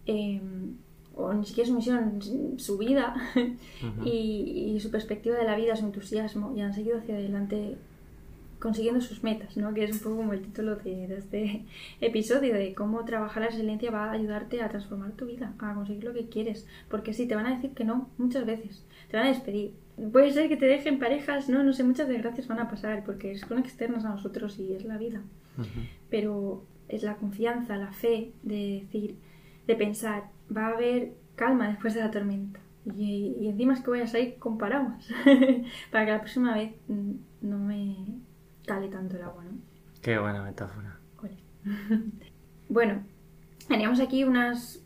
Em, 0.07 0.77
o 1.15 1.33
ni 1.33 1.45
siquiera 1.45 1.67
su 1.67 1.75
misión, 1.75 2.19
su 2.57 2.77
vida 2.77 3.15
y, 4.05 4.73
y, 4.75 4.79
su 4.79 4.91
perspectiva 4.91 5.37
de 5.37 5.45
la 5.45 5.55
vida, 5.55 5.75
su 5.75 5.85
entusiasmo, 5.85 6.53
y 6.55 6.61
han 6.61 6.73
seguido 6.73 6.97
hacia 6.97 7.15
adelante 7.15 7.77
consiguiendo 8.65 8.99
sus 8.99 9.23
metas, 9.23 9.57
¿no? 9.57 9.75
Que 9.75 9.83
es 9.83 9.91
un 9.91 9.99
poco 9.99 10.15
como 10.17 10.33
el 10.33 10.41
título 10.41 10.75
de, 10.77 11.05
este 11.15 11.65
episodio, 12.01 12.55
de 12.55 12.73
cómo 12.73 13.05
trabajar 13.05 13.43
la 13.43 13.49
resiliencia 13.49 13.91
va 13.91 14.05
a 14.05 14.13
ayudarte 14.13 14.63
a 14.63 14.69
transformar 14.69 15.11
tu 15.11 15.27
vida, 15.27 15.53
a 15.59 15.75
conseguir 15.75 16.03
lo 16.03 16.13
que 16.13 16.29
quieres. 16.29 16.67
Porque 16.89 17.13
sí, 17.13 17.27
te 17.27 17.35
van 17.35 17.45
a 17.45 17.53
decir 17.53 17.75
que 17.75 17.83
no 17.83 18.09
muchas 18.17 18.43
veces, 18.43 18.83
te 19.11 19.17
van 19.17 19.27
a 19.27 19.29
despedir. 19.29 19.75
Puede 20.11 20.31
ser 20.31 20.49
que 20.49 20.57
te 20.57 20.65
dejen 20.65 20.97
parejas, 20.97 21.47
no, 21.47 21.63
no 21.63 21.73
sé, 21.73 21.83
muchas 21.83 22.07
desgracias 22.07 22.47
van 22.47 22.57
a 22.57 22.67
pasar 22.67 23.03
porque 23.05 23.37
son 23.37 23.59
externas 23.59 24.03
a 24.03 24.09
nosotros 24.09 24.57
y 24.57 24.73
es 24.73 24.83
la 24.83 24.97
vida. 24.97 25.21
Pero 26.09 26.65
es 26.87 27.03
la 27.03 27.17
confianza, 27.17 27.77
la 27.77 27.91
fe 27.91 28.33
de 28.41 28.81
decir, 28.81 29.15
de 29.67 29.75
pensar, 29.75 30.31
va 30.49 30.69
a 30.69 30.71
haber 30.71 31.11
calma 31.35 31.67
después 31.67 31.93
de 31.93 31.99
la 31.99 32.09
tormenta. 32.09 32.59
Y, 32.97 33.35
y 33.39 33.47
encima 33.47 33.73
es 33.73 33.81
que 33.81 33.91
voy 33.91 34.01
a 34.01 34.07
salir 34.07 34.39
con 34.39 34.57
paraguas 34.57 35.07
para 35.91 36.05
que 36.05 36.11
la 36.11 36.19
próxima 36.19 36.55
vez 36.55 36.71
mm, 36.87 37.11
no 37.41 37.59
me 37.59 38.24
cale 38.65 38.87
tanto 38.87 39.15
el 39.15 39.23
agua, 39.23 39.43
¿no? 39.43 39.57
Qué 40.01 40.17
buena 40.17 40.43
metáfora. 40.43 40.99
bueno, 42.69 43.03
teníamos 43.67 43.99
aquí 43.99 44.23
unos 44.23 44.79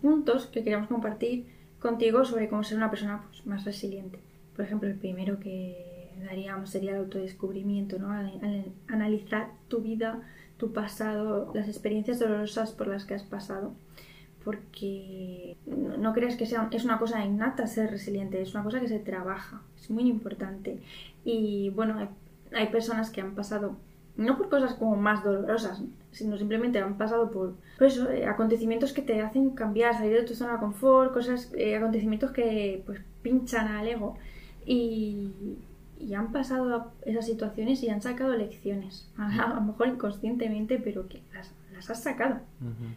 puntos 0.00 0.46
que 0.46 0.62
queríamos 0.62 0.88
compartir 0.88 1.46
contigo 1.78 2.24
sobre 2.24 2.48
cómo 2.48 2.64
ser 2.64 2.78
una 2.78 2.90
persona 2.90 3.22
pues, 3.28 3.46
más 3.46 3.64
resiliente. 3.64 4.18
Por 4.56 4.64
ejemplo, 4.64 4.88
el 4.88 4.96
primero 4.96 5.38
que 5.38 6.12
daríamos 6.24 6.70
sería 6.70 6.92
el 6.92 6.98
autodescubrimiento, 6.98 7.98
¿no? 7.98 8.10
analizar 8.88 9.50
tu 9.68 9.80
vida, 9.80 10.22
tu 10.56 10.72
pasado, 10.72 11.52
las 11.54 11.68
experiencias 11.68 12.18
dolorosas 12.18 12.72
por 12.72 12.86
las 12.86 13.04
que 13.04 13.14
has 13.14 13.24
pasado. 13.24 13.74
Porque 14.44 15.56
no 15.66 16.12
creas 16.12 16.36
que 16.36 16.44
sea, 16.44 16.68
es 16.70 16.84
una 16.84 16.98
cosa 16.98 17.24
innata 17.24 17.66
ser 17.66 17.90
resiliente, 17.90 18.42
es 18.42 18.54
una 18.54 18.62
cosa 18.62 18.78
que 18.78 18.88
se 18.88 18.98
trabaja, 18.98 19.62
es 19.78 19.90
muy 19.90 20.08
importante. 20.08 20.80
Y 21.24 21.70
bueno, 21.70 22.08
hay, 22.54 22.68
personas 22.68 23.10
que 23.10 23.20
han 23.20 23.34
pasado 23.34 23.76
no 24.16 24.36
por 24.36 24.48
cosas 24.48 24.74
como 24.74 24.96
más 24.96 25.24
dolorosas, 25.24 25.82
sino 26.12 26.38
simplemente 26.38 26.78
han 26.78 26.96
pasado 26.96 27.30
por, 27.30 27.54
eso, 27.80 28.10
eh, 28.10 28.26
acontecimientos 28.26 28.92
que 28.92 29.02
te 29.02 29.20
hacen 29.20 29.50
cambiar, 29.50 29.94
salir 29.94 30.12
de 30.12 30.22
tu 30.22 30.34
zona 30.34 30.52
de 30.54 30.58
confort, 30.60 31.12
cosas, 31.12 31.52
eh, 31.56 31.76
acontecimientos 31.76 32.30
que 32.30 32.82
pues 32.86 33.00
pinchan 33.22 33.68
al 33.68 33.88
ego 33.88 34.16
y, 34.64 35.32
han 36.14 36.32
pasado 36.32 36.92
esas 37.06 37.24
situaciones 37.24 37.82
y 37.82 37.88
han 37.88 38.02
sacado 38.02 38.36
lecciones, 38.36 39.08
a, 39.16 39.54
lo 39.54 39.60
mejor 39.62 39.88
inconscientemente, 39.88 40.78
pero 40.78 41.08
que 41.08 41.22
las, 41.32 41.50
las 41.72 41.88
has 41.88 42.02
sacado, 42.02 42.40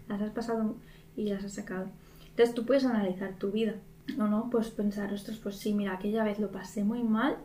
las 0.09 0.21
has 0.21 0.31
pasado 0.31 0.75
y 1.15 1.29
las 1.29 1.43
has 1.43 1.53
sacado. 1.53 1.87
Entonces 2.31 2.53
tú 2.53 2.65
puedes 2.65 2.85
analizar 2.85 3.33
tu 3.35 3.51
vida, 3.51 3.75
¿no? 4.17 4.27
no 4.27 4.49
pues 4.51 4.69
pensar, 4.69 5.13
ostras, 5.13 5.37
pues 5.37 5.55
sí, 5.55 5.73
mira, 5.73 5.93
aquella 5.93 6.23
vez 6.23 6.37
lo 6.37 6.51
pasé 6.51 6.83
muy 6.83 7.01
mal 7.01 7.37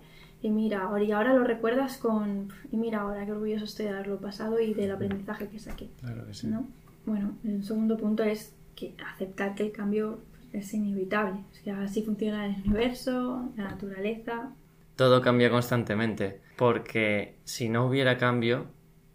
y 0.42 0.50
mira, 0.50 0.82
ahora, 0.82 1.04
y 1.04 1.12
ahora 1.12 1.34
lo 1.34 1.44
recuerdas 1.44 1.96
con, 1.99 2.49
y 2.70 2.76
mira 2.76 3.02
ahora 3.02 3.25
qué 3.25 3.32
orgulloso 3.32 3.64
estoy 3.64 3.87
de 3.87 3.92
haberlo 3.92 4.18
pasado 4.18 4.58
y 4.61 4.75
del 4.75 4.90
aprendizaje 4.90 5.49
que 5.49 5.61
saqué. 5.61 5.88
Claro 6.00 6.26
que 6.26 6.34
sí. 6.34 6.49
¿no? 6.49 6.66
Bueno, 7.06 7.37
el 7.44 7.64
segundo 7.64 7.96
punto 7.96 8.25
es 8.25 8.54
que 8.75 8.94
aceptar 9.14 9.54
que 9.54 9.62
el 9.62 9.72
cambio 9.72 10.18
es 10.52 10.75
inevitable. 10.75 11.40
O 11.52 11.64
sea, 11.64 11.82
así 11.82 12.02
funciona 12.02 12.46
el 12.46 12.56
universo, 12.64 13.50
la 13.56 13.64
naturaleza. 13.64 14.50
Todo 14.96 15.22
cambia 15.22 15.49
constantemente, 15.49 16.40
porque 16.56 17.37
si 17.44 17.68
no 17.68 17.87
hubiera 17.87 18.18
cambio, 18.18 18.66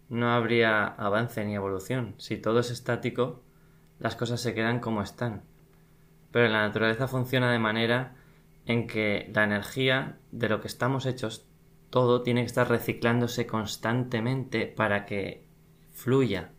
no 0.08 0.30
habría 0.30 0.86
avance 0.86 1.44
ni 1.44 1.54
evolución. 1.54 2.14
Si 2.16 2.38
todo 2.38 2.60
es 2.60 2.70
estático, 2.70 3.42
las 4.00 4.16
cosas 4.16 4.40
se 4.40 4.54
quedan 4.54 4.80
como 4.80 5.02
están. 5.02 5.42
Pero 6.32 6.48
la 6.48 6.66
naturaleza 6.66 7.06
funciona 7.06 7.52
de 7.52 7.58
manera 7.58 8.14
en 8.68 8.86
que 8.86 9.30
la 9.34 9.44
energía 9.44 10.18
de 10.30 10.50
lo 10.50 10.60
que 10.60 10.68
estamos 10.68 11.06
hechos, 11.06 11.48
todo 11.88 12.22
tiene 12.22 12.42
que 12.42 12.46
estar 12.46 12.68
reciclándose 12.68 13.46
constantemente 13.46 14.66
para 14.66 15.06
que 15.06 15.46
fluya. 15.90 16.52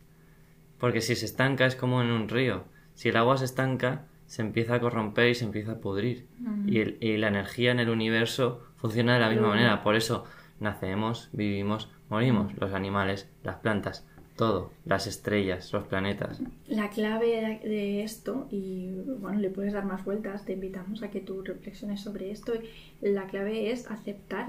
Porque 0.79 1.01
si 1.01 1.15
se 1.15 1.25
estanca 1.25 1.67
es 1.67 1.75
como 1.75 2.01
en 2.01 2.09
un 2.09 2.27
río. 2.27 2.65
Si 2.95 3.09
el 3.09 3.15
agua 3.15 3.37
se 3.37 3.45
estanca, 3.45 4.07
se 4.25 4.41
empieza 4.41 4.75
a 4.75 4.79
corromper 4.79 5.29
y 5.29 5.35
se 5.35 5.45
empieza 5.45 5.73
a 5.73 5.81
pudrir. 5.81 6.27
y, 6.65 7.17
la 7.17 7.27
energía 7.27 7.71
en 7.71 7.79
el 7.79 7.89
universo 7.89 8.63
funciona 8.75 9.13
de 9.13 9.19
la 9.19 9.29
misma 9.29 9.49
manera. 9.49 9.83
Por 9.83 9.95
eso 9.95 10.25
nacemos, 10.59 11.29
vivimos, 11.31 11.91
morimos. 12.09 12.51
Los 12.57 12.73
animales, 12.73 13.29
las 13.43 13.57
plantas 13.57 14.08
todo, 14.39 14.71
las 14.85 15.05
estrellas, 15.05 15.73
los 15.73 15.85
planetas. 15.87 16.41
La 16.69 16.89
clave 16.89 17.59
de 17.61 18.03
esto, 18.03 18.47
y 18.49 18.89
bueno, 19.19 19.37
le 19.37 19.49
puedes 19.49 19.73
dar 19.73 19.83
más 19.83 20.05
vueltas, 20.05 20.45
te 20.45 20.53
invitamos 20.53 21.03
a 21.03 21.11
que 21.11 21.19
tú 21.19 21.41
reflexiones 21.43 21.99
sobre 21.99 22.31
esto, 22.31 22.53
la 23.01 23.27
clave 23.27 23.69
es 23.69 23.91
aceptar, 23.91 24.47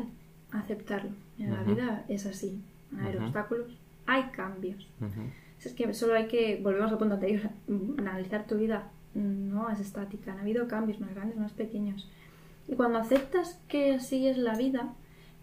aceptarlo. 0.53 1.11
En 1.41 1.53
la 1.53 1.65
vida 1.65 2.05
es 2.09 2.25
así, 2.25 2.63
hay 3.03 3.17
obstáculos, 3.17 3.67
hay 4.07 4.23
cambios. 4.31 4.87
Es 5.65 5.73
que 5.73 5.93
solo 5.93 6.15
hay 6.15 6.29
que, 6.29 6.61
volvemos 6.63 6.93
al 6.93 6.99
punto 6.99 7.15
anterior, 7.15 7.51
analizar 7.99 8.47
tu 8.47 8.59
vida, 8.59 8.93
no 9.15 9.71
es 9.71 9.81
estática, 9.81 10.35
han 10.35 10.39
habido 10.39 10.69
cambios 10.69 11.01
más 11.01 11.13
grandes, 11.17 11.37
más 11.37 11.53
pequeños. 11.53 12.09
Y 12.69 12.77
cuando 12.77 13.01
aceptas 13.01 13.59
que 13.67 13.95
así 13.95 14.29
es 14.29 14.39
la 14.39 14.55
vida, 14.57 14.95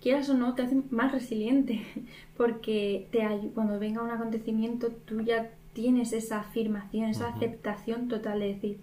quieras 0.01 0.29
o 0.29 0.33
no, 0.33 0.53
te 0.55 0.63
hace 0.63 0.77
más 0.91 1.11
resiliente, 1.11 1.81
porque 2.37 3.07
te, 3.11 3.27
cuando 3.53 3.79
venga 3.79 4.01
un 4.01 4.11
acontecimiento 4.11 4.89
tú 5.05 5.21
ya 5.21 5.51
tienes 5.73 6.13
esa 6.13 6.39
afirmación, 6.39 7.09
esa 7.09 7.29
aceptación 7.29 8.07
total 8.07 8.39
de 8.39 8.47
decir, 8.47 8.79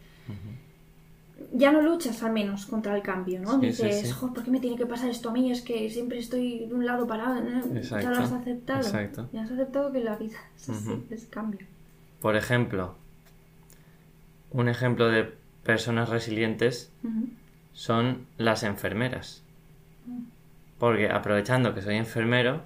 ya 1.52 1.72
no 1.72 1.82
luchas 1.82 2.22
al 2.22 2.32
menos 2.32 2.66
contra 2.66 2.94
el 2.96 3.02
cambio, 3.02 3.40
¿no? 3.40 3.58
Dices, 3.58 4.12
¿por 4.14 4.42
qué 4.42 4.50
me 4.50 4.60
tiene 4.60 4.76
que 4.76 4.86
pasar 4.86 5.10
esto 5.10 5.30
a 5.30 5.32
mí? 5.32 5.50
Es 5.50 5.62
que 5.62 5.90
siempre 5.90 6.18
estoy 6.18 6.66
de 6.66 6.74
un 6.74 6.86
lado 6.86 7.06
parado, 7.06 7.42
ya 7.80 8.10
lo 8.10 8.18
has 8.18 8.32
aceptado. 8.32 8.82
Ya 9.32 9.42
has 9.42 9.50
aceptado 9.50 9.92
que 9.92 10.00
la 10.00 10.16
vida 10.16 10.38
es 10.56 10.68
así, 10.68 11.04
es 11.10 11.26
cambio. 11.26 11.66
Por 12.20 12.36
ejemplo, 12.36 12.94
un 14.52 14.68
ejemplo 14.68 15.08
de 15.08 15.32
personas 15.64 16.08
resilientes 16.08 16.90
son 17.72 18.26
las 18.38 18.62
enfermeras. 18.62 19.42
Porque 20.84 21.08
aprovechando 21.08 21.74
que 21.74 21.80
soy 21.80 21.96
enfermero, 21.96 22.60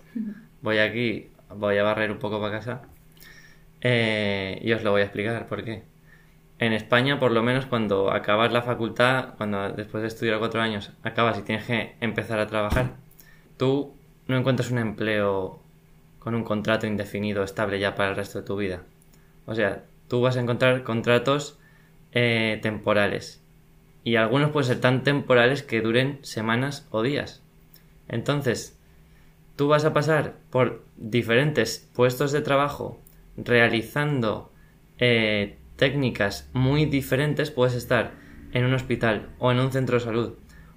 voy 0.61 0.79
aquí, 0.79 1.31
voy 1.55 1.79
a 1.79 1.85
barrer 1.85 2.11
un 2.11 2.19
poco 2.19 2.41
para 2.41 2.59
casa 2.59 2.83
eh, 3.81 4.59
y 4.61 4.73
os 4.73 4.83
lo 4.83 4.91
voy 4.91 5.03
a 5.03 5.05
explicar 5.05 5.47
por 5.47 5.63
qué. 5.63 5.85
En 6.59 6.73
España, 6.73 7.21
por 7.21 7.31
lo 7.31 7.45
menos, 7.45 7.67
cuando 7.67 8.11
acabas 8.11 8.51
la 8.53 8.63
facultad, 8.63 9.37
cuando 9.37 9.71
después 9.71 10.03
de 10.03 10.09
estudiar 10.09 10.41
cuatro 10.41 10.61
años 10.61 10.91
acabas 11.05 11.39
y 11.39 11.43
tienes 11.43 11.67
que 11.67 11.95
empezar 12.01 12.41
a 12.41 12.49
trabajar, 12.49 12.97
tú 13.57 13.95
no 14.27 14.37
encuentras 14.37 14.73
un 14.73 14.79
empleo 14.79 15.61
con 16.19 16.35
un 16.35 16.43
contrato 16.43 16.89
indefinido 16.89 17.45
estable 17.45 17.79
ya 17.79 17.95
para 17.95 18.11
el 18.11 18.17
resto 18.17 18.41
de 18.41 18.47
tu 18.47 18.57
vida. 18.57 18.83
O 19.47 19.55
sea, 19.55 19.85
tú 20.09 20.23
vas 20.23 20.37
a 20.37 20.41
encontrar 20.41 20.83
contratos 20.83 21.57
eh, 22.11 22.59
temporales. 22.63 23.41
Y 24.03 24.17
algunos 24.17 24.51
pueden 24.51 24.67
ser 24.67 24.81
tan 24.81 25.05
temporales 25.05 25.63
que 25.63 25.81
duren 25.81 26.19
semanas 26.23 26.89
o 26.91 27.03
días. 27.03 27.45
Entonces, 28.09 28.79
tú 29.57 29.69
vas 29.69 29.85
a 29.85 29.93
pasar 29.93 30.37
por 30.51 30.85
diferentes 30.97 31.89
puestos 31.95 32.33
de 32.33 32.41
trabajo 32.41 33.01
realizando 33.37 34.53
eh, 34.99 35.59
técnicas 35.77 36.49
muy 36.53 36.87
diferentes. 36.87 37.51
Puedes 37.51 37.75
estar 37.75 38.13
en 38.53 38.65
un 38.65 38.75
hospital 38.75 39.29
o 39.39 39.53
en 39.53 39.61
un 39.61 39.73
centro 39.73 39.99
de 39.99 40.05
salud 40.05 40.35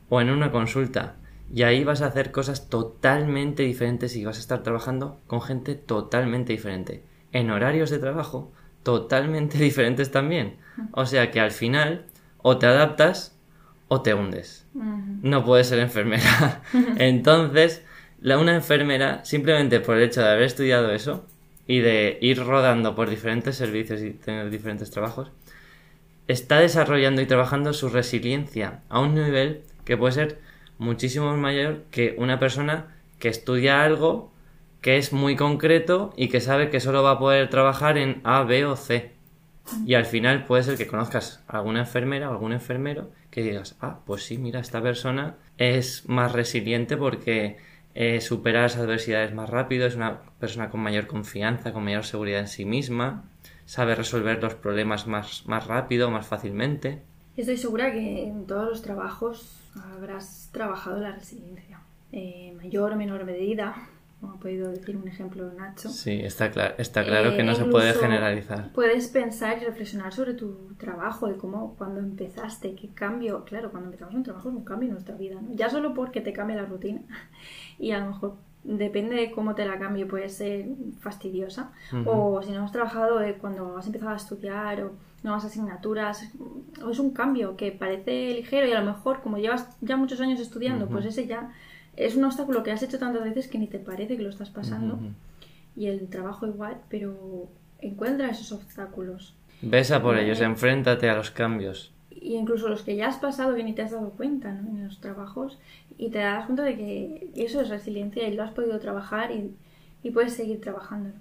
o 0.09 0.21
en 0.21 0.29
una 0.29 0.51
consulta 0.51 1.15
y 1.53 1.63
ahí 1.63 1.83
vas 1.83 2.01
a 2.01 2.07
hacer 2.07 2.31
cosas 2.31 2.69
totalmente 2.69 3.63
diferentes 3.63 4.15
y 4.15 4.23
vas 4.23 4.37
a 4.37 4.41
estar 4.41 4.63
trabajando 4.63 5.19
con 5.27 5.41
gente 5.41 5.75
totalmente 5.75 6.53
diferente. 6.53 7.03
En 7.33 7.49
horarios 7.49 7.89
de 7.89 7.99
trabajo 7.99 8.51
totalmente 8.83 9.57
diferentes 9.63 10.11
también. 10.11 10.57
O 10.91 11.05
sea 11.05 11.29
que 11.31 11.39
al 11.39 11.51
final 11.51 12.05
o 12.37 12.57
te 12.57 12.67
adaptas 12.67 13.37
o 13.93 14.01
te 14.01 14.13
hundes. 14.13 14.65
No 14.73 15.43
puedes 15.43 15.67
ser 15.67 15.79
enfermera. 15.79 16.61
Entonces, 16.97 17.83
la, 18.21 18.37
una 18.37 18.55
enfermera, 18.55 19.25
simplemente 19.25 19.81
por 19.81 19.97
el 19.97 20.03
hecho 20.03 20.21
de 20.21 20.29
haber 20.29 20.43
estudiado 20.43 20.93
eso 20.93 21.25
y 21.67 21.79
de 21.79 22.17
ir 22.21 22.41
rodando 22.41 22.95
por 22.95 23.09
diferentes 23.09 23.57
servicios 23.57 24.01
y 24.01 24.11
tener 24.11 24.49
diferentes 24.49 24.91
trabajos, 24.91 25.33
está 26.29 26.61
desarrollando 26.61 27.21
y 27.21 27.25
trabajando 27.25 27.73
su 27.73 27.89
resiliencia 27.89 28.79
a 28.87 29.01
un 29.01 29.13
nivel 29.13 29.63
que 29.83 29.97
puede 29.97 30.13
ser 30.13 30.39
muchísimo 30.77 31.35
mayor 31.35 31.83
que 31.91 32.15
una 32.17 32.39
persona 32.39 32.95
que 33.19 33.27
estudia 33.27 33.83
algo 33.83 34.31
que 34.79 34.95
es 34.95 35.11
muy 35.11 35.35
concreto 35.35 36.13
y 36.15 36.29
que 36.29 36.39
sabe 36.39 36.69
que 36.69 36.79
solo 36.79 37.03
va 37.03 37.11
a 37.11 37.19
poder 37.19 37.49
trabajar 37.49 37.97
en 37.97 38.21
A, 38.23 38.43
B 38.43 38.63
o 38.63 38.77
C. 38.77 39.11
Y 39.85 39.95
al 39.95 40.05
final 40.05 40.45
puede 40.45 40.63
ser 40.63 40.77
que 40.77 40.87
conozcas 40.87 41.43
a 41.49 41.57
alguna 41.57 41.81
enfermera 41.81 42.29
o 42.29 42.31
algún 42.31 42.53
enfermero 42.53 43.11
que 43.31 43.41
digas, 43.41 43.77
ah, 43.81 44.01
pues 44.05 44.23
sí, 44.23 44.37
mira, 44.37 44.59
esta 44.59 44.81
persona 44.81 45.37
es 45.57 46.07
más 46.07 46.33
resiliente 46.33 46.97
porque 46.97 47.57
eh, 47.95 48.21
supera 48.21 48.63
las 48.63 48.77
adversidades 48.77 49.33
más 49.33 49.49
rápido, 49.49 49.87
es 49.87 49.95
una 49.95 50.21
persona 50.39 50.69
con 50.69 50.81
mayor 50.81 51.07
confianza, 51.07 51.73
con 51.73 51.83
mayor 51.83 52.03
seguridad 52.03 52.41
en 52.41 52.47
sí 52.47 52.65
misma, 52.65 53.23
sabe 53.65 53.95
resolver 53.95 54.41
los 54.43 54.55
problemas 54.55 55.07
más, 55.07 55.47
más 55.47 55.65
rápido, 55.67 56.11
más 56.11 56.27
fácilmente. 56.27 57.01
Estoy 57.37 57.57
segura 57.57 57.91
que 57.91 58.23
en 58.27 58.45
todos 58.45 58.69
los 58.69 58.81
trabajos 58.81 59.59
habrás 59.95 60.49
trabajado 60.51 60.99
la 60.99 61.13
resiliencia, 61.13 61.79
en 62.11 62.57
mayor 62.57 62.91
o 62.91 62.95
menor 62.97 63.23
medida, 63.23 63.89
como 64.21 64.33
ha 64.33 64.39
podido 64.39 64.69
decir 64.69 64.95
un 64.95 65.07
ejemplo 65.07 65.51
Nacho. 65.51 65.89
Sí, 65.89 66.11
está, 66.11 66.51
claro 66.51 66.75
está 66.77 67.03
claro 67.03 67.35
que 67.35 67.43
no 67.43 67.55
se 67.55 67.65
puede 67.65 67.93
generalizar. 67.93 68.71
Puedes 68.71 69.07
pensar 69.07 69.57
y 69.59 69.65
reflexionar 69.65 70.13
sobre 70.13 70.35
tu 70.35 70.75
trabajo, 70.77 71.27
de 71.27 71.37
cómo 71.37 71.75
cuando 71.75 71.99
empezaste, 71.99 72.75
qué 72.75 72.89
cambio. 72.89 73.43
Claro, 73.45 73.71
cuando 73.71 73.87
empezamos 73.87 74.13
un 74.13 74.23
trabajo 74.23 74.49
es 74.49 74.55
un 74.55 74.63
cambio 74.63 74.89
en 74.89 74.93
nuestra 74.93 75.15
vida, 75.15 75.41
¿no? 75.41 75.55
Ya 75.55 75.71
solo 75.71 75.95
porque 75.95 76.21
te 76.21 76.33
cambia 76.33 76.55
la 76.55 76.65
rutina 76.65 77.01
y 77.79 77.91
a 77.91 77.99
lo 77.99 78.11
mejor 78.11 78.35
depende 78.63 79.15
de 79.15 79.31
cómo 79.31 79.55
te 79.55 79.65
la 79.65 79.79
cambie, 79.79 80.05
puede 80.05 80.29
ser 80.29 80.67
fastidiosa. 80.99 81.71
O 82.05 82.43
si 82.43 82.51
no 82.51 82.63
has 82.63 82.71
trabajado 82.71 83.21
eh, 83.23 83.37
cuando 83.41 83.75
has 83.75 83.87
empezado 83.87 84.11
a 84.11 84.17
estudiar 84.17 84.83
o 84.83 84.91
nuevas 85.23 85.45
asignaturas, 85.45 86.31
o 86.85 86.91
es 86.91 86.99
un 86.99 87.11
cambio 87.11 87.57
que 87.57 87.71
parece 87.71 88.35
ligero 88.35 88.67
y 88.67 88.73
a 88.73 88.79
lo 88.81 88.85
mejor 88.85 89.21
como 89.21 89.39
llevas 89.39 89.67
ya 89.81 89.97
muchos 89.97 90.21
años 90.21 90.39
estudiando, 90.39 90.87
pues 90.87 91.05
ese 91.05 91.25
ya 91.25 91.51
es 91.95 92.15
un 92.15 92.23
obstáculo 92.23 92.63
que 92.63 92.71
has 92.71 92.83
hecho 92.83 92.99
tantas 92.99 93.23
veces 93.23 93.47
que 93.47 93.57
ni 93.57 93.67
te 93.67 93.79
parece 93.79 94.17
que 94.17 94.23
lo 94.23 94.29
estás 94.29 94.49
pasando. 94.49 94.99
Y 95.75 95.87
el 95.87 96.07
trabajo 96.09 96.47
igual, 96.47 96.77
pero 96.89 97.49
encuentra 97.79 98.29
esos 98.29 98.51
obstáculos. 98.51 99.35
Besa 99.61 100.01
por 100.01 100.17
ellos, 100.17 100.41
enfréntate 100.41 101.09
a 101.09 101.15
los 101.15 101.31
cambios. 101.31 101.93
y 102.09 102.35
incluso 102.35 102.67
los 102.67 102.83
que 102.83 102.95
ya 102.95 103.07
has 103.07 103.17
pasado 103.17 103.55
que 103.55 103.63
ni 103.63 103.73
te 103.73 103.81
has 103.81 103.91
dado 103.91 104.11
cuenta 104.11 104.51
¿no? 104.51 104.69
en 104.69 104.83
los 104.83 104.99
trabajos 104.99 105.57
y 105.97 106.09
te 106.09 106.19
das 106.19 106.45
cuenta 106.45 106.63
de 106.63 106.75
que 106.75 107.31
eso 107.35 107.61
es 107.61 107.69
resiliencia 107.69 108.27
y 108.27 108.35
lo 108.35 108.43
has 108.43 108.51
podido 108.51 108.79
trabajar 108.79 109.31
y, 109.31 109.55
y 110.03 110.11
puedes 110.11 110.33
seguir 110.33 110.61
trabajando. 110.61 111.11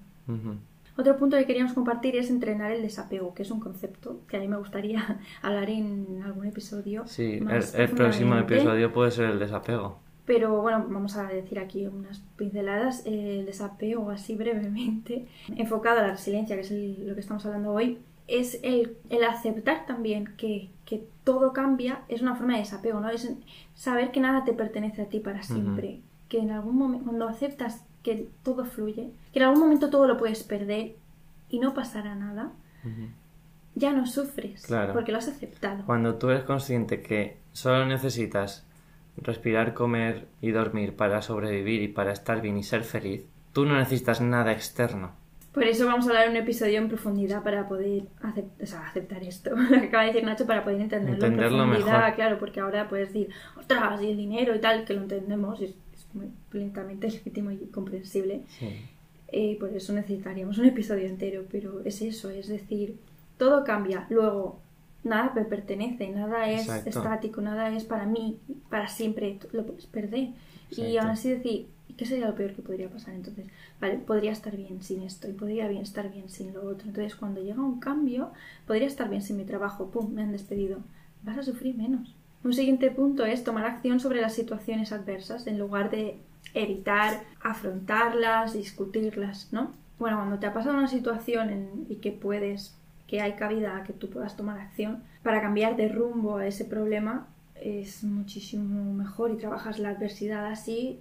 Otro 0.97 1.17
punto 1.17 1.37
que 1.37 1.47
queríamos 1.47 1.73
compartir 1.73 2.17
es 2.17 2.29
entrenar 2.29 2.73
el 2.73 2.83
desapego, 2.83 3.35
que 3.35 3.43
es 3.43 3.51
un 3.51 3.61
concepto 3.61 4.21
que 4.29 4.37
a 4.37 4.41
mí 4.41 4.49
me 4.49 4.57
gustaría 4.57 5.19
hablar 5.43 5.71
en 5.71 6.23
algún 6.25 6.47
episodio. 6.47 7.07
Sí, 7.07 7.41
el, 7.75 7.89
próximo 7.91 8.37
episodio 8.37 8.93
puede 8.93 9.11
ser 9.11 9.31
el 9.31 9.39
desapego. 9.39 9.99
Pero 10.31 10.63
bueno, 10.63 10.87
vamos 10.89 11.17
a 11.17 11.25
decir 11.27 11.59
aquí 11.59 11.89
unas 11.89 12.21
pinceladas. 12.37 13.05
El 13.05 13.47
desapego, 13.47 14.11
así 14.11 14.37
brevemente, 14.37 15.27
enfocado 15.57 15.99
a 15.99 16.03
la 16.03 16.11
resiliencia, 16.13 16.55
que 16.55 16.63
es 16.63 16.71
lo 16.71 17.15
que 17.15 17.21
estamos 17.21 17.45
hablando 17.47 17.73
hoy, 17.73 17.99
es 18.29 18.61
el, 18.63 18.97
el 19.09 19.25
aceptar 19.25 19.87
también 19.87 20.33
que, 20.37 20.71
que, 20.85 21.05
todo 21.25 21.53
cambia, 21.53 22.03
es 22.07 22.23
una 22.23 22.37
forma 22.37 22.53
de 22.53 22.61
desapego, 22.61 23.01
¿no? 23.01 23.11
Es 23.11 23.29
saber 23.75 24.13
que 24.13 24.21
nada 24.21 24.45
te 24.45 24.53
pertenece 24.53 25.03
a 25.03 25.07
ti 25.07 25.19
para 25.19 25.43
siempre. 25.43 25.99
Que 26.29 26.39
en 26.39 26.53
algún 26.53 26.77
momento, 26.77 27.07
cuando 27.07 27.27
aceptas 27.27 27.85
que 28.05 28.29
todo 28.45 28.65
fluye, 28.65 29.11
que 29.33 29.41
en 29.41 29.47
algún 29.47 29.59
momento 29.59 29.91
todo 29.91 30.07
lo 30.07 30.17
puedes 30.17 30.45
perder 30.45 30.95
y 31.49 31.59
no 31.59 31.75
pasará 31.75 32.15
nada, 32.15 32.53
ya 33.75 33.93
no 33.93 34.07
sufres 34.07 34.65
porque 34.93 35.11
lo 35.11 35.19
has 35.19 35.27
aceptado. 35.27 35.85
Cuando 35.87 36.15
tú 36.15 36.31
eres 36.31 36.45
consciente 36.45 37.03
que 37.03 37.39
solo 37.53 37.85
necesitas 37.85 38.65
respirar, 39.17 39.75
comer 39.75 40.27
y 40.41 40.51
dormir 40.51 40.97
para 40.97 41.23
sobrevivir 41.23 41.83
y 41.83 41.89
para 41.89 42.13
estar 42.13 42.41
bien 42.41 42.59
y 42.59 42.63
ser 42.63 42.85
feliz, 42.85 43.25
tú 43.53 43.65
no 43.65 43.77
necesitas 43.77 44.21
nada 44.21 44.53
externo. 44.53 45.13
Por 45.53 45.65
eso 45.65 45.87
vamos 45.87 46.07
a 46.07 46.11
hablar 46.11 46.31
un 46.31 46.37
episodio 46.37 46.79
en 46.79 46.89
profundidad 46.89 47.43
para 47.43 47.67
poder 47.67 48.05
aceptar 48.23 49.23
esto, 49.25 49.51
lo 49.57 49.69
que 49.81 49.87
acaba 49.87 50.05
de 50.05 50.13
decir 50.13 50.25
Nacho, 50.25 50.47
para 50.47 50.63
poder 50.63 50.81
entenderlo, 50.81 51.27
en 51.27 51.37
profundidad, 51.37 52.15
claro, 52.15 52.39
porque 52.39 52.61
ahora 52.61 52.89
puedes 52.89 53.13
decir, 53.13 53.31
ostras, 53.59 54.01
y 54.01 54.11
el 54.11 54.17
dinero 54.17 54.55
y 54.55 54.61
tal, 54.61 54.85
que 54.85 54.95
lo 54.95 55.03
entendemos, 55.03 55.61
es, 55.61 55.75
es 55.93 56.07
muy 56.15 56.29
plenamente 56.51 57.09
legítimo 57.09 57.51
y 57.51 57.57
comprensible. 57.67 58.43
Eh, 59.33 59.57
por 59.59 59.71
eso 59.71 59.93
necesitaríamos 59.93 60.59
un 60.59 60.67
episodio 60.67 61.07
entero, 61.07 61.45
pero 61.51 61.83
es 61.85 62.01
eso, 62.01 62.31
es 62.31 62.47
decir, 62.47 62.97
todo 63.37 63.65
cambia, 63.65 64.07
luego 64.09 64.61
nada 65.05 65.33
me 65.35 65.45
pertenece, 65.45 66.09
nada 66.11 66.49
es 66.49 66.69
estático, 66.87 67.41
nada 67.41 67.71
es 67.75 67.85
para 67.85 68.07
mí, 68.07 68.39
para 68.69 68.89
siempre, 68.89 69.39
lo 69.53 69.67
puedes 69.67 69.87
perder. 69.87 70.31
Y 70.71 70.97
aún 70.97 71.11
así 71.11 71.31
decir, 71.31 71.69
¿qué 71.97 72.07
sería 72.07 72.29
lo 72.29 72.35
peor 72.35 72.55
que 72.55 72.63
podría 72.63 72.89
pasar? 72.89 73.15
Entonces, 73.15 73.47
vale, 73.81 73.99
podría 73.99 74.33
estar 74.33 74.57
bien 74.57 74.83
sin 74.83 75.03
esto 75.03 75.29
y 75.29 75.33
podría 75.33 75.69
bien 75.69 75.83
estar 75.83 76.11
bien 76.11 76.29
sin 76.29 76.55
lo 76.55 76.63
otro. 76.63 76.89
Entonces, 76.89 77.17
cuando 77.17 77.43
llega 77.43 77.63
un 77.63 77.81
cambio, 77.81 78.33
podría 78.67 78.87
estar 78.87 79.09
bien 79.09 79.23
sin 79.23 79.37
mi 79.37 79.45
trabajo, 79.45 79.91
pum, 79.91 80.13
me 80.13 80.23
han 80.23 80.33
despedido. 80.33 80.79
Vas 81.23 81.39
a 81.39 81.43
sufrir 81.43 81.77
menos. 81.77 82.15
Un 82.43 82.55
siguiente 82.55 82.91
punto 82.91 83.27
es 83.27 83.45
tomar 83.45 83.67
acción 83.67 84.01
sobre 84.01 84.23
las 84.23 84.35
situaciones 84.35 84.93
adversas 84.93 85.47
en 85.47 85.59
lugar 85.59 85.91
de 85.91 86.19
evitar 86.55 87.23
afrontarlas, 87.43 88.55
discutirlas, 88.55 89.53
¿no? 89.53 89.73
Bueno, 89.99 90.17
cuando 90.17 90.39
te 90.39 90.47
ha 90.47 90.55
pasado 90.55 90.79
una 90.79 90.89
situación 90.89 91.85
y 91.91 91.97
que 91.97 92.13
puedes, 92.13 92.75
que 93.11 93.21
hay 93.21 93.33
cabida 93.33 93.77
a 93.77 93.83
que 93.83 93.93
tú 93.93 94.09
puedas 94.09 94.37
tomar 94.37 94.61
acción 94.61 95.03
para 95.25 95.43
cambiar 95.43 95.75
de 95.75 95.89
rumbo 95.89 96.37
a 96.37 96.47
ese 96.47 96.65
problema, 96.65 97.27
es 97.57 98.05
muchísimo 98.05 98.95
mejor 98.95 99.33
y 99.33 99.37
trabajas 99.37 99.81
la 99.81 99.89
adversidad 99.91 100.47
así 100.47 101.01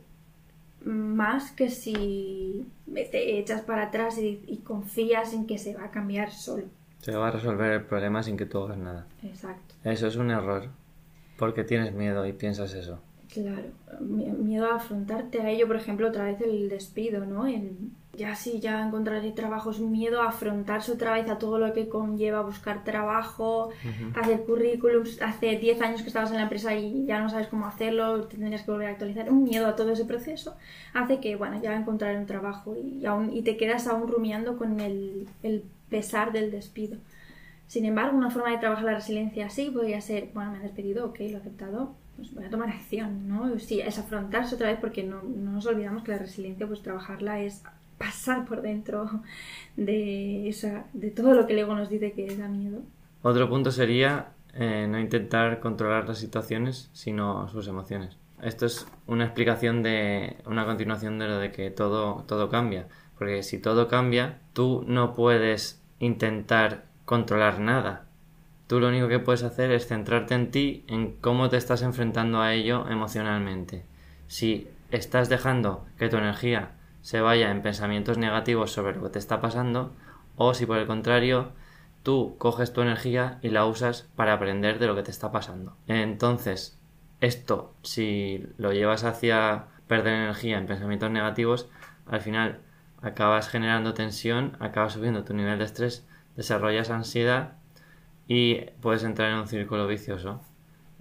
más 0.84 1.52
que 1.52 1.70
si 1.70 2.66
te 3.12 3.38
echas 3.38 3.62
para 3.62 3.84
atrás 3.84 4.18
y, 4.18 4.60
confías 4.64 5.34
en 5.34 5.46
que 5.46 5.60
se 5.60 5.76
va 5.76 5.86
a 5.86 5.92
cambiar 5.92 6.32
solo. 6.32 6.64
Se 6.98 7.16
va 7.16 7.28
a 7.28 7.32
resolver 7.32 7.74
el 7.74 7.84
problema 7.84 8.24
sin 8.24 8.38
que 8.38 8.48
tú 8.48 8.58
hagas 8.58 8.80
nada. 8.80 9.06
Exacto. 9.22 9.76
Eso 9.84 10.08
es 10.08 10.16
un 10.16 10.32
error, 10.32 10.70
porque 11.38 11.64
tienes 11.64 11.94
miedo 11.94 12.26
y 12.26 12.34
piensas 12.34 12.74
eso. 12.74 13.00
Claro, 13.32 13.68
miedo 14.02 14.72
a 14.72 14.78
afrontarte 14.78 15.42
a 15.42 15.50
ello, 15.52 15.68
por 15.68 15.76
ejemplo, 15.76 16.08
otra 16.08 16.26
vez 16.26 16.42
el 16.42 16.70
despido, 16.70 17.26
¿no? 17.26 17.46
Ya 18.14 18.36
sí, 18.36 18.60
ya 18.60 18.86
encontraré 18.86 19.32
trabajos, 19.32 19.80
miedo 19.80 20.22
a 20.22 20.30
afrontarse 20.30 20.92
otra 20.92 21.14
vez 21.14 21.30
a 21.30 21.38
todo 21.38 21.60
lo 21.60 21.74
que 21.74 21.88
conlleva 21.88 22.42
buscar 22.42 22.84
trabajo, 22.84 23.70
hacer 24.16 24.44
currículums, 24.44 25.22
hace 25.22 25.58
10 25.58 25.82
años 25.82 26.02
que 26.02 26.08
estabas 26.08 26.32
en 26.32 26.38
la 26.38 26.44
empresa 26.44 26.76
y 26.76 27.06
ya 27.06 27.22
no 27.22 27.30
sabes 27.30 27.48
cómo 27.48 27.66
hacerlo, 27.68 28.26
tendrías 28.26 28.64
que 28.64 28.72
volver 28.72 28.88
a 28.88 28.92
actualizar, 28.92 29.32
un 29.32 29.44
miedo 29.44 29.68
a 29.68 29.76
todo 29.76 29.92
ese 29.92 30.06
proceso 30.06 30.58
hace 30.94 31.20
que, 31.20 31.36
bueno, 31.36 31.62
ya 31.62 31.76
encontraré 31.76 32.18
un 32.18 32.26
trabajo 32.26 32.76
y, 32.76 33.06
aún, 33.06 33.32
y 33.32 33.44
te 33.44 33.58
quedas 33.58 33.88
aún 33.88 34.08
rumiando 34.08 34.58
con 34.58 34.80
el, 34.80 35.28
el 35.44 35.64
pesar 35.90 36.32
del 36.32 36.52
despido. 36.52 36.98
Sin 37.68 37.86
embargo, 37.86 38.18
una 38.18 38.32
forma 38.32 38.50
de 38.50 38.58
trabajar 38.58 38.86
la 38.86 38.96
resiliencia 38.96 39.46
así 39.46 39.70
podría 39.70 40.02
ser, 40.02 40.32
bueno, 40.34 40.52
me 40.52 40.58
han 40.58 40.64
despedido, 40.64 41.06
ok, 41.06 41.20
lo 41.20 41.26
he 41.26 41.36
aceptado, 41.36 41.96
pues 42.16 42.34
voy 42.34 42.44
a 42.44 42.50
tomar 42.50 42.70
acción, 42.70 43.28
¿no? 43.28 43.58
Sí, 43.60 43.80
es 43.80 44.00
afrontarse 44.00 44.56
otra 44.56 44.70
vez 44.70 44.80
porque 44.82 45.04
no, 45.04 45.22
nos 45.22 45.68
olvidamos 45.68 46.04
que 46.04 46.12
la 46.12 46.18
resiliencia, 46.18 46.68
pues 46.68 46.82
trabajarla 46.82 47.42
es 47.42 47.64
pasar 48.00 48.46
por 48.46 48.64
dentro 48.64 49.22
de, 49.76 50.50
esa, 50.50 50.86
de 50.94 51.12
todo 51.12 51.36
lo 51.36 51.46
que 51.46 51.54
el 51.54 51.60
ego 51.60 51.76
nos 51.76 51.90
dice 51.90 52.14
que 52.14 52.36
da 52.36 52.48
miedo. 52.48 52.82
Otro 53.22 53.48
punto 53.48 53.72
sería 53.72 54.30
eh, 54.56 54.88
no 54.90 55.00
intentar 55.00 55.60
controlar 55.60 56.08
las 56.08 56.18
situaciones, 56.18 56.90
sino 56.94 57.48
sus 57.50 57.68
emociones. 57.68 58.18
Esto 58.42 58.66
es 58.66 58.88
una 59.06 59.26
explicación 59.26 59.84
de 59.84 60.38
una 60.46 60.66
continuación 60.66 61.20
de 61.20 61.28
lo 61.28 61.38
de 61.38 61.52
que 61.52 61.70
todo, 61.70 62.24
todo 62.28 62.50
cambia. 62.50 62.88
Porque 63.18 63.44
si 63.44 63.60
todo 63.60 63.90
cambia, 63.90 64.40
tú 64.54 64.84
no 64.88 65.14
puedes 65.14 65.84
intentar 66.00 66.86
controlar 67.04 67.60
nada. 67.60 68.06
Tú 68.68 68.80
lo 68.80 68.88
único 68.88 69.10
que 69.10 69.20
puedes 69.20 69.44
hacer 69.44 69.72
es 69.72 69.88
centrarte 69.88 70.36
en 70.36 70.52
ti, 70.52 70.86
en 70.88 71.14
cómo 71.20 71.50
te 71.50 71.58
estás 71.58 71.82
enfrentando 71.82 72.40
a 72.40 72.54
ello 72.54 72.88
emocionalmente. 72.90 73.84
Si 74.28 74.70
estás 74.92 75.28
dejando 75.28 75.86
que 75.98 76.08
tu 76.08 76.18
energía 76.18 76.72
se 77.10 77.22
vaya 77.22 77.50
en 77.50 77.64
pensamientos 77.64 78.20
negativos 78.20 78.72
sobre 78.72 78.96
lo 78.96 79.02
que 79.02 79.10
te 79.10 79.18
está 79.18 79.42
pasando, 79.42 79.96
o 80.36 80.54
si 80.54 80.68
por 80.68 80.78
el 80.78 80.86
contrario 80.86 81.54
tú 82.04 82.36
coges 82.38 82.72
tu 82.72 82.82
energía 82.82 83.40
y 83.42 83.50
la 83.50 83.66
usas 83.66 84.08
para 84.16 84.34
aprender 84.34 84.78
de 84.78 84.86
lo 84.86 84.96
que 84.96 85.02
te 85.02 85.10
está 85.10 85.32
pasando. 85.32 85.76
Entonces, 85.88 86.80
esto, 87.20 87.74
si 87.82 88.46
lo 88.60 88.74
llevas 88.74 89.06
hacia 89.06 89.70
perder 89.88 90.14
energía 90.14 90.60
en 90.60 90.68
pensamientos 90.68 91.10
negativos, 91.10 91.68
al 92.06 92.22
final 92.22 92.60
acabas 93.02 93.50
generando 93.50 93.96
tensión, 93.96 94.56
acabas 94.60 94.94
subiendo 94.94 95.24
tu 95.24 95.34
nivel 95.34 95.58
de 95.58 95.66
estrés, 95.66 96.08
desarrollas 96.36 96.92
ansiedad 96.92 97.54
y 98.28 98.66
puedes 98.82 99.04
entrar 99.04 99.32
en 99.32 99.40
un 99.40 99.48
círculo 99.48 99.88
vicioso 99.88 100.42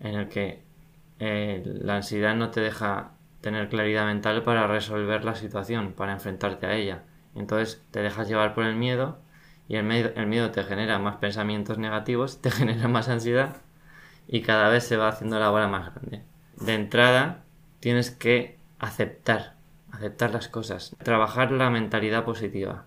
en 0.01 0.15
el 0.15 0.29
que 0.31 0.63
eh, 1.19 1.63
la 1.83 1.97
ansiedad 1.97 2.35
no 2.35 2.51
te 2.51 2.63
deja 2.63 3.11
tener 3.49 3.71
claridad 3.71 4.05
mental 4.05 4.43
para 4.43 4.67
resolver 4.67 5.25
la 5.25 5.35
situación, 5.35 5.95
para 5.95 6.13
enfrentarte 6.13 6.67
a 6.67 6.75
ella. 6.75 7.05
Entonces 7.35 7.83
te 7.91 8.03
dejas 8.03 8.29
llevar 8.29 8.55
por 8.55 8.65
el 8.65 8.77
miedo 8.77 9.21
y 9.69 9.77
el, 9.77 9.85
miedo, 9.85 10.51
te 10.51 10.65
genera 10.65 10.99
más 10.99 11.17
pensamientos 11.17 11.79
negativos, 11.79 12.39
te 12.43 12.51
genera 12.51 12.89
más 12.89 13.09
ansiedad 13.09 13.57
y 14.27 14.43
cada 14.43 14.69
vez 14.69 14.85
se 14.85 14.99
va 14.99 15.09
haciendo 15.09 15.41
la 15.41 15.49
bola 15.49 15.67
más 15.67 15.95
grande. 15.95 16.25
De 16.57 16.75
entrada 16.75 17.45
tienes 17.81 18.11
que 18.11 18.59
aceptar, 18.79 19.55
aceptar 19.93 20.31
las 20.33 20.49
cosas, 20.49 20.95
trabajar 21.03 21.51
la 21.51 21.71
mentalidad 21.71 22.25
positiva 22.25 22.85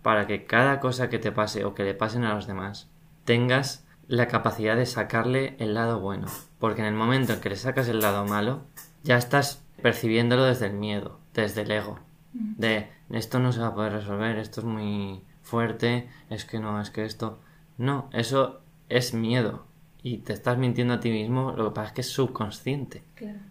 para 0.00 0.26
que 0.26 0.46
cada 0.46 0.80
cosa 0.80 1.10
que 1.10 1.18
te 1.18 1.32
pase 1.32 1.66
o 1.66 1.74
que 1.74 1.84
le 1.84 1.92
pasen 1.92 2.24
a 2.24 2.32
los 2.32 2.46
demás 2.46 2.88
tengas 3.24 3.86
la 4.08 4.26
capacidad 4.26 4.76
de 4.76 4.86
sacarle 4.86 5.54
el 5.58 5.74
lado 5.74 6.00
bueno. 6.00 6.28
Porque 6.58 6.80
en 6.80 6.86
el 6.86 6.94
momento 6.94 7.34
en 7.34 7.40
que 7.40 7.50
le 7.50 7.56
sacas 7.56 7.88
el 7.88 8.00
lado 8.00 8.24
malo, 8.24 8.62
ya 9.02 9.18
estás 9.18 9.61
percibiéndolo 9.82 10.44
desde 10.44 10.66
el 10.66 10.74
miedo, 10.74 11.18
desde 11.34 11.62
el 11.62 11.70
ego. 11.70 11.98
De 12.32 12.88
esto 13.10 13.38
no 13.38 13.52
se 13.52 13.60
va 13.60 13.68
a 13.68 13.74
poder 13.74 13.92
resolver, 13.92 14.38
esto 14.38 14.60
es 14.60 14.66
muy 14.66 15.20
fuerte, 15.42 16.08
es 16.30 16.44
que 16.44 16.58
no, 16.60 16.80
es 16.80 16.90
que 16.90 17.04
esto. 17.04 17.38
No, 17.76 18.08
eso 18.12 18.60
es 18.88 19.12
miedo. 19.12 19.64
Y 20.02 20.18
te 20.18 20.32
estás 20.32 20.58
mintiendo 20.58 20.94
a 20.94 21.00
ti 21.00 21.10
mismo, 21.10 21.52
lo 21.52 21.68
que 21.68 21.74
pasa 21.74 21.88
es 21.88 21.92
que 21.92 22.00
es 22.00 22.08
subconsciente. 22.08 23.02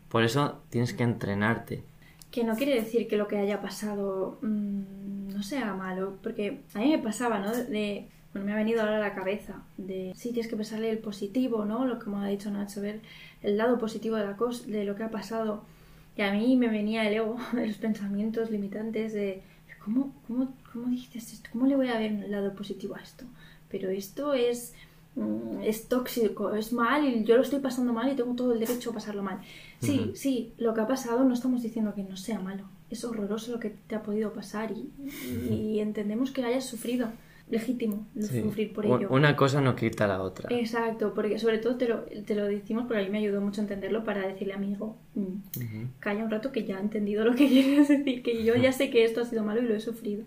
Por 0.10 0.24
eso 0.24 0.62
tienes 0.70 0.94
que 0.94 1.04
entrenarte. 1.04 1.84
Que 2.32 2.44
no 2.44 2.56
quiere 2.56 2.76
decir 2.76 3.08
que 3.08 3.18
lo 3.18 3.28
que 3.28 3.38
haya 3.38 3.62
pasado 3.62 4.38
mm, 4.42 5.30
no 5.30 5.44
sea 5.44 5.74
malo, 5.74 6.18
porque 6.24 6.62
a 6.74 6.80
mí 6.80 6.92
me 6.92 7.00
pasaba, 7.00 7.40
¿no? 7.40 7.52
De, 7.52 8.08
bueno, 8.34 8.46
me 8.46 8.54
ha 8.54 8.56
venido 8.56 8.82
ahora 8.82 8.98
a 8.98 9.00
la 9.00 9.14
cabeza 9.14 9.62
de 9.78 10.14
sí 10.16 10.32
tienes 10.32 10.50
que 10.50 10.56
pensarle 10.56 10.90
el 10.90 11.00
positivo, 11.00 11.66
¿no? 11.66 11.86
Lo 11.86 12.00
que 12.00 12.10
me 12.10 12.18
ha 12.18 12.28
dicho 12.28 12.50
Nacho, 12.50 12.82
ver 12.82 13.02
el 13.42 13.58
lado 13.58 13.78
positivo 13.78 14.16
de 14.16 14.26
la 14.26 14.38
cosa, 14.38 14.66
de 14.68 14.86
lo 14.86 14.96
que 14.96 15.04
ha 15.04 15.12
pasado. 15.12 15.64
A 16.24 16.34
mí 16.34 16.56
me 16.58 16.68
venía 16.68 17.08
el 17.08 17.14
ego, 17.14 17.38
los 17.54 17.78
pensamientos 17.78 18.52
limitantes 18.52 19.14
de 19.14 19.42
¿cómo, 19.84 20.14
cómo, 20.28 20.54
cómo 20.72 20.90
dices 20.90 21.34
esto? 21.34 21.50
¿Cómo 21.52 21.66
le 21.66 21.76
voy 21.76 21.88
a 21.90 21.98
ver 22.00 22.12
el 22.12 22.32
lado 22.32 22.54
positivo 22.54 22.96
a 22.96 23.02
esto? 23.02 23.26
Pero 23.70 23.90
esto 23.90 24.34
es, 24.34 24.74
mm, 25.16 25.62
es 25.64 25.88
tóxico, 25.88 26.54
es 26.54 26.74
mal 26.74 27.08
y 27.08 27.24
yo 27.24 27.36
lo 27.36 27.42
estoy 27.42 27.60
pasando 27.60 27.94
mal 27.94 28.12
y 28.12 28.16
tengo 28.16 28.36
todo 28.36 28.54
el 28.54 28.60
derecho 28.60 28.92
a 28.92 28.94
pasarlo 28.94 29.24
mal. 29.24 29.42
Sí, 29.80 30.12
sí, 30.16 30.54
lo 30.58 30.74
que 30.74 30.82
ha 30.82 30.88
pasado 30.88 31.24
no 31.24 31.34
estamos 31.34 31.64
diciendo 31.64 31.94
que 31.96 32.04
no 32.04 32.18
sea 32.18 32.40
malo. 32.40 32.66
Es 32.90 33.04
horroroso 33.06 33.52
lo 33.52 33.60
que 33.60 33.70
te 33.70 33.96
ha 33.96 34.04
podido 34.04 34.34
pasar 34.34 34.72
y, 34.72 34.92
y 35.50 35.80
entendemos 35.80 36.32
que 36.32 36.44
hayas 36.44 36.66
sufrido 36.66 37.10
legítimo 37.52 38.08
Sí. 38.20 38.42
sufrir 38.42 38.74
por 38.74 38.86
ello. 38.86 39.08
Una 39.12 39.36
cosa 39.36 39.62
no 39.62 39.76
quita 39.76 40.08
la 40.08 40.22
otra. 40.24 40.50
Exacto, 40.56 41.14
porque 41.14 41.38
sobre 41.38 41.60
todo 41.60 41.76
te 41.76 41.88
lo, 41.88 42.00
te 42.26 42.34
lo 42.34 42.46
decimos 42.46 42.86
porque 42.88 43.02
a 43.02 43.04
mí 43.06 43.12
me 43.12 43.20
ayudó 43.20 43.42
mucho 43.42 43.62
a 43.62 43.66
entenderlo 43.66 44.04
para 44.04 44.26
decirle 44.28 44.54
a 44.54 44.58
mi 44.58 44.72
hijo, 44.72 44.96
"Mm, 45.16 45.22
Ujú. 45.22 45.88
calla 46.00 46.24
un 46.24 46.32
rato 46.32 46.52
que 46.52 46.64
ya 46.64 46.78
he 46.78 46.82
entendido 46.82 47.24
lo 47.26 47.36
que 47.36 47.48
quieres 47.50 47.88
decir, 47.90 48.24
que 48.24 48.44
yo 48.44 48.56
ya 48.56 48.72
sé 48.72 48.90
que 48.90 49.04
esto 49.06 49.22
ha 49.22 49.26
sido 49.26 49.44
malo 49.44 49.62
y 49.62 49.68
lo 49.68 49.76
he 49.76 49.80
sufrido. 49.80 50.24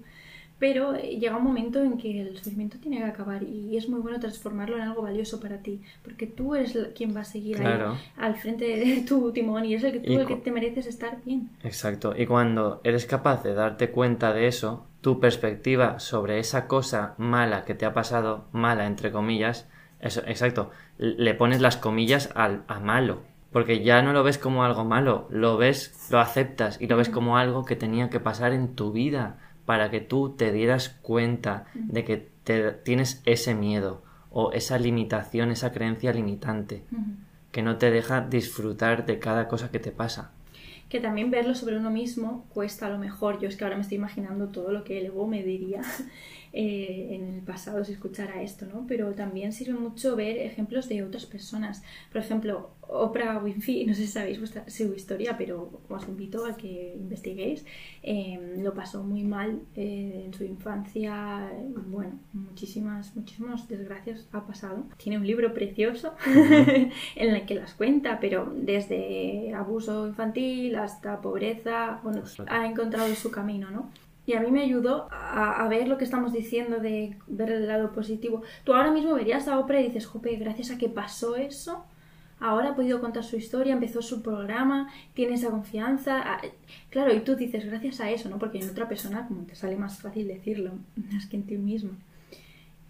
Pero 0.56 0.94
eh, 0.94 1.18
llega 1.18 1.36
un 1.36 1.42
momento 1.42 1.82
en 1.82 1.98
que 1.98 2.20
el 2.20 2.36
sufrimiento 2.36 2.78
tiene 2.78 2.98
que 2.98 3.04
acabar 3.04 3.42
y 3.42 3.76
es 3.76 3.88
muy 3.88 4.00
bueno 4.00 4.20
transformarlo 4.20 4.76
en 4.76 4.82
algo 4.82 5.02
valioso 5.02 5.40
para 5.40 5.58
ti, 5.58 5.80
porque 6.04 6.26
tú 6.28 6.54
eres 6.54 6.78
quien 6.94 7.14
va 7.14 7.20
a 7.22 7.24
seguir 7.24 7.56
Claro. 7.56 7.90
ahí 7.90 7.96
al 8.18 8.36
frente 8.36 8.64
de 8.64 9.02
tu 9.08 9.32
timón 9.32 9.64
y 9.64 9.74
es 9.74 9.82
el 9.82 9.92
que 9.92 9.98
tú 10.00 10.12
el 10.20 10.26
que 10.26 10.36
te 10.36 10.52
mereces 10.52 10.86
estar 10.86 11.18
bien. 11.24 11.50
Exacto. 11.64 12.14
Y 12.16 12.26
cuando 12.26 12.80
eres 12.84 13.04
capaz 13.04 13.42
de 13.42 13.52
darte 13.52 13.90
cuenta 13.90 14.32
de 14.32 14.46
eso, 14.46 14.86
tu 15.04 15.20
perspectiva 15.20 16.00
sobre 16.00 16.38
esa 16.38 16.66
cosa 16.66 17.12
mala 17.18 17.66
que 17.66 17.74
te 17.74 17.84
ha 17.84 17.92
pasado, 17.92 18.46
mala 18.52 18.86
entre 18.86 19.12
comillas, 19.12 19.68
eso, 20.00 20.22
exacto, 20.26 20.70
le 20.96 21.34
pones 21.34 21.60
las 21.60 21.76
comillas 21.76 22.30
al, 22.34 22.64
a 22.68 22.80
malo. 22.80 23.20
Porque 23.52 23.84
ya 23.84 24.00
no 24.00 24.14
lo 24.14 24.22
ves 24.22 24.38
como 24.38 24.64
algo 24.64 24.86
malo, 24.86 25.28
lo 25.28 25.58
ves, 25.58 26.08
lo 26.10 26.20
aceptas 26.20 26.80
y 26.80 26.86
lo 26.86 26.96
ves 26.96 27.10
como 27.10 27.36
algo 27.36 27.66
que 27.66 27.76
tenía 27.76 28.08
que 28.08 28.18
pasar 28.18 28.54
en 28.54 28.76
tu 28.76 28.92
vida 28.92 29.36
para 29.66 29.90
que 29.90 30.00
tú 30.00 30.36
te 30.38 30.52
dieras 30.52 30.88
cuenta 31.02 31.66
de 31.74 32.02
que 32.06 32.30
te, 32.42 32.72
tienes 32.72 33.20
ese 33.26 33.54
miedo 33.54 34.02
o 34.30 34.52
esa 34.52 34.78
limitación, 34.78 35.50
esa 35.50 35.70
creencia 35.70 36.14
limitante 36.14 36.82
que 37.52 37.60
no 37.60 37.76
te 37.76 37.90
deja 37.90 38.22
disfrutar 38.22 39.04
de 39.04 39.18
cada 39.18 39.48
cosa 39.48 39.70
que 39.70 39.80
te 39.80 39.92
pasa. 39.92 40.30
Que 40.94 41.00
también 41.00 41.32
verlo 41.32 41.56
sobre 41.56 41.76
uno 41.76 41.90
mismo 41.90 42.46
cuesta 42.50 42.86
a 42.86 42.88
lo 42.88 42.98
mejor. 42.98 43.40
Yo 43.40 43.48
es 43.48 43.56
que 43.56 43.64
ahora 43.64 43.74
me 43.74 43.82
estoy 43.82 43.96
imaginando 43.96 44.50
todo 44.50 44.70
lo 44.70 44.84
que 44.84 45.00
el 45.00 45.06
ego 45.06 45.26
me 45.26 45.42
diría 45.42 45.82
eh, 46.56 47.08
en 47.16 47.34
el 47.34 47.42
pasado 47.42 47.84
si 47.84 47.94
escuchara 47.94 48.40
esto, 48.40 48.64
¿no? 48.66 48.86
Pero 48.86 49.12
también 49.12 49.52
sirve 49.52 49.74
mucho 49.74 50.14
ver 50.14 50.38
ejemplos 50.38 50.88
de 50.88 51.02
otras 51.02 51.26
personas. 51.26 51.82
Por 52.12 52.20
ejemplo, 52.20 52.70
Oprah 52.82 53.42
Winfrey, 53.42 53.84
no 53.84 53.92
sé 53.92 54.02
si 54.02 54.12
sabéis 54.12 54.38
vuestra, 54.38 54.70
su 54.70 54.94
historia, 54.94 55.36
pero 55.36 55.80
os 55.88 56.06
invito 56.06 56.46
a 56.46 56.56
que 56.56 56.94
investiguéis. 56.96 57.66
Eh, 58.04 58.58
lo 58.58 58.72
pasó 58.72 59.02
muy 59.02 59.24
mal 59.24 59.62
eh, 59.74 60.22
en 60.26 60.32
su 60.32 60.44
infancia. 60.44 61.50
Bueno, 61.88 62.20
muchísimas, 62.32 63.16
muchísimas 63.16 63.66
desgracias 63.66 64.28
ha 64.30 64.46
pasado. 64.46 64.84
Tiene 64.96 65.18
un 65.18 65.26
libro 65.26 65.52
precioso 65.54 66.14
en 66.26 67.34
el 67.34 67.46
que 67.46 67.56
las 67.56 67.74
cuenta, 67.74 68.20
pero 68.20 68.54
desde 68.54 69.52
abuso 69.54 70.06
infantil 70.06 70.76
hasta 70.76 71.20
pobreza, 71.20 71.98
bueno, 72.04 72.22
ha 72.46 72.64
encontrado 72.64 73.12
su 73.16 73.32
camino, 73.32 73.72
¿no? 73.72 73.90
Y 74.26 74.32
a 74.34 74.40
mí 74.40 74.50
me 74.50 74.62
ayudó 74.62 75.08
a, 75.10 75.66
ver 75.68 75.86
lo 75.88 75.98
que 75.98 76.04
estamos 76.04 76.32
diciendo 76.32 76.78
de 76.78 77.16
ver 77.26 77.50
el 77.50 77.66
lado 77.66 77.92
positivo. 77.92 78.42
Tú 78.64 78.72
ahora 78.74 78.90
mismo 78.90 79.14
verías 79.14 79.48
a 79.48 79.58
Oprah 79.58 79.80
y 79.80 79.84
dices, 79.88 80.06
jope, 80.06 80.34
gracias 80.36 80.70
a 80.70 80.78
que 80.78 80.88
pasó 80.88 81.36
eso, 81.36 81.84
ahora 82.40 82.70
ha 82.70 82.76
podido 82.76 83.00
contar 83.00 83.24
su 83.24 83.36
historia, 83.36 83.74
empezó 83.74 84.00
su 84.02 84.22
programa, 84.22 84.90
tiene 85.14 85.34
esa 85.34 85.50
confianza. 85.50 86.22
Ah, 86.24 86.40
Claro, 86.90 87.12
y 87.14 87.20
tú 87.20 87.36
dices, 87.36 87.66
gracias 87.66 88.00
a 88.00 88.10
eso, 88.10 88.28
¿no? 88.30 88.38
Porque 88.38 88.58
en 88.60 88.70
otra 88.70 88.88
persona 88.88 89.26
como 89.28 89.42
te 89.44 89.54
sale 89.56 89.76
más 89.76 90.00
fácil 90.00 90.26
decirlo, 90.28 90.72
más 91.12 91.26
que 91.26 91.36
en 91.36 91.42
ti 91.44 91.56
mismo. 91.58 91.92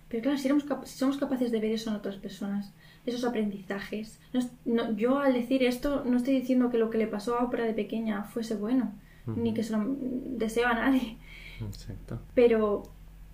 Pero 0.08 0.22
claro, 0.22 0.38
si, 0.38 0.48
si 0.84 0.98
somos 0.98 1.16
capaces 1.18 1.50
de 1.50 1.60
ver 1.60 1.72
eso 1.72 1.90
en 1.90 1.96
otras 1.96 2.16
personas, 2.16 2.72
esos 3.06 3.24
aprendizajes. 3.24 4.20
no 4.32 4.40
no- 4.64 4.96
yo 4.96 5.18
al 5.18 5.34
decir 5.34 5.62
esto 5.62 6.04
no 6.04 6.16
estoy 6.16 6.34
diciendo 6.40 6.70
que 6.70 6.78
lo 6.78 6.90
que 6.90 6.98
le 6.98 7.06
pasó 7.06 7.36
a 7.38 7.44
Oprah 7.44 7.64
de 7.64 7.74
pequeña 7.74 8.24
fuese 8.24 8.54
bueno, 8.56 8.92
ni 9.26 9.54
que 9.54 9.62
se 9.62 9.72
lo 9.76 9.84
deseo 9.88 10.68
a 10.68 10.74
nadie, 10.74 11.16
Exacto. 11.60 12.18
pero 12.34 12.82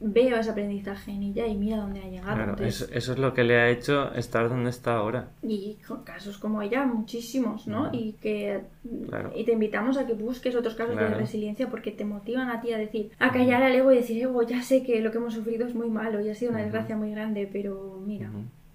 veo 0.01 0.39
ese 0.39 0.51
aprendizaje 0.51 1.11
en 1.13 1.23
ella 1.23 1.47
y 1.47 1.57
mira 1.57 1.77
dónde 1.77 2.01
ha 2.01 2.09
llegado. 2.09 2.35
Claro, 2.35 2.51
Entonces, 2.53 2.83
eso, 2.83 2.93
eso 2.95 3.13
es 3.13 3.19
lo 3.19 3.35
que 3.35 3.45
le 3.45 3.61
ha 3.61 3.69
hecho 3.69 4.15
estar 4.15 4.49
donde 4.49 4.71
está 4.71 4.95
ahora. 4.97 5.29
Y 5.43 5.77
con 5.87 6.05
casos 6.05 6.39
como 6.39 6.63
ella, 6.63 6.87
muchísimos, 6.87 7.67
¿no? 7.67 7.91
Y 7.93 8.13
que 8.15 8.63
Claro. 9.09 9.31
y 9.37 9.45
te 9.45 9.53
invitamos 9.53 9.99
a 9.99 10.07
que 10.07 10.15
busques 10.15 10.57
otros 10.57 10.75
casos 10.75 10.97
de 10.97 11.09
resiliencia 11.09 11.69
porque 11.69 11.91
te 11.91 12.07
motivan 12.07 12.49
a 12.49 12.63
ti 12.63 12.73
a 12.73 12.79
decir, 12.79 13.11
a 13.19 13.31
callar 13.31 13.63
al 13.63 13.75
ego 13.75 13.93
y 13.93 13.97
decir, 13.97 14.23
ego, 14.23 14.43
ya 14.43 14.63
sé 14.63 14.83
que 14.83 15.01
lo 15.03 15.11
que 15.11 15.19
hemos 15.19 15.35
sufrido 15.35 15.67
es 15.67 15.75
muy 15.75 15.91
malo 15.91 16.21
y 16.21 16.31
ha 16.31 16.35
sido 16.35 16.53
una 16.53 16.63
desgracia 16.63 16.97
muy 16.97 17.11
grande, 17.11 17.49
pero 17.53 18.01
mira. 18.05 18.31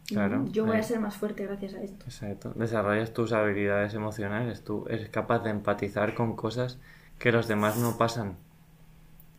Claro. 0.08 0.46
yo 0.52 0.68
voy 0.68 0.76
eh, 0.76 0.82
a 0.82 0.84
ser 0.84 1.00
más 1.00 1.16
fuerte 1.18 1.48
gracias 1.48 1.74
a 1.74 1.82
esto. 1.82 2.06
Exacto. 2.06 2.54
Desarrollas 2.56 3.12
tus 3.12 3.34
habilidades 3.34 3.96
emocionales. 3.96 4.64
Tú 4.64 4.86
eres 4.88 5.10
capaz 5.10 5.40
de 5.40 5.50
empatizar 5.50 6.14
con 6.14 6.36
cosas 6.36 6.78
que 7.20 7.32
los 7.32 7.48
demás 7.48 7.78
no 7.78 7.98
pasan. 7.98 8.38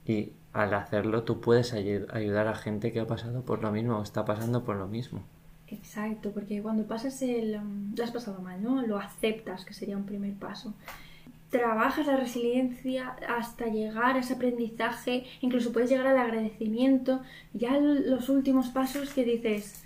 Y 0.04 0.32
al 0.52 0.72
hacerlo 0.74 1.24
tú 1.24 1.40
puedes 1.40 1.74
ayu- 1.74 2.06
ayudar 2.12 2.48
a 2.48 2.54
gente 2.54 2.92
que 2.92 3.00
ha 3.00 3.06
pasado 3.06 3.42
por 3.42 3.62
lo 3.62 3.72
mismo 3.72 3.98
o 3.98 4.02
está 4.02 4.24
pasando 4.24 4.64
por 4.64 4.76
lo 4.76 4.86
mismo. 4.86 5.22
Exacto, 5.68 6.30
porque 6.30 6.62
cuando 6.62 6.84
pasas 6.84 7.20
el... 7.22 7.56
um, 7.56 7.94
lo 7.96 8.04
has 8.04 8.12
pasado 8.12 8.40
mal, 8.40 8.62
¿no? 8.62 8.82
Lo 8.82 8.98
aceptas, 8.98 9.64
que 9.64 9.74
sería 9.74 9.96
un 9.96 10.06
primer 10.06 10.34
paso. 10.34 10.74
Trabajas 11.50 12.06
la 12.06 12.16
resiliencia 12.16 13.16
hasta 13.28 13.66
llegar 13.66 14.16
a 14.16 14.20
ese 14.20 14.34
aprendizaje, 14.34 15.24
incluso 15.40 15.72
puedes 15.72 15.90
llegar 15.90 16.06
al 16.06 16.18
agradecimiento, 16.18 17.20
ya 17.52 17.78
los 17.78 18.28
últimos 18.28 18.68
pasos 18.68 19.12
que 19.12 19.24
dices, 19.24 19.84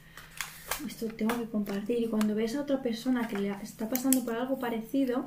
esto 0.87 1.07
tengo 1.09 1.37
que 1.37 1.50
compartir, 1.50 1.98
y 1.98 2.09
cuando 2.09 2.35
ves 2.35 2.57
a 2.57 2.62
otra 2.62 2.83
persona 2.83 3.29
que 3.29 3.38
le 3.38 3.50
está 3.62 3.88
pasando 3.88 4.24
por 4.24 4.35
algo 4.35 4.59
parecido, 4.59 5.26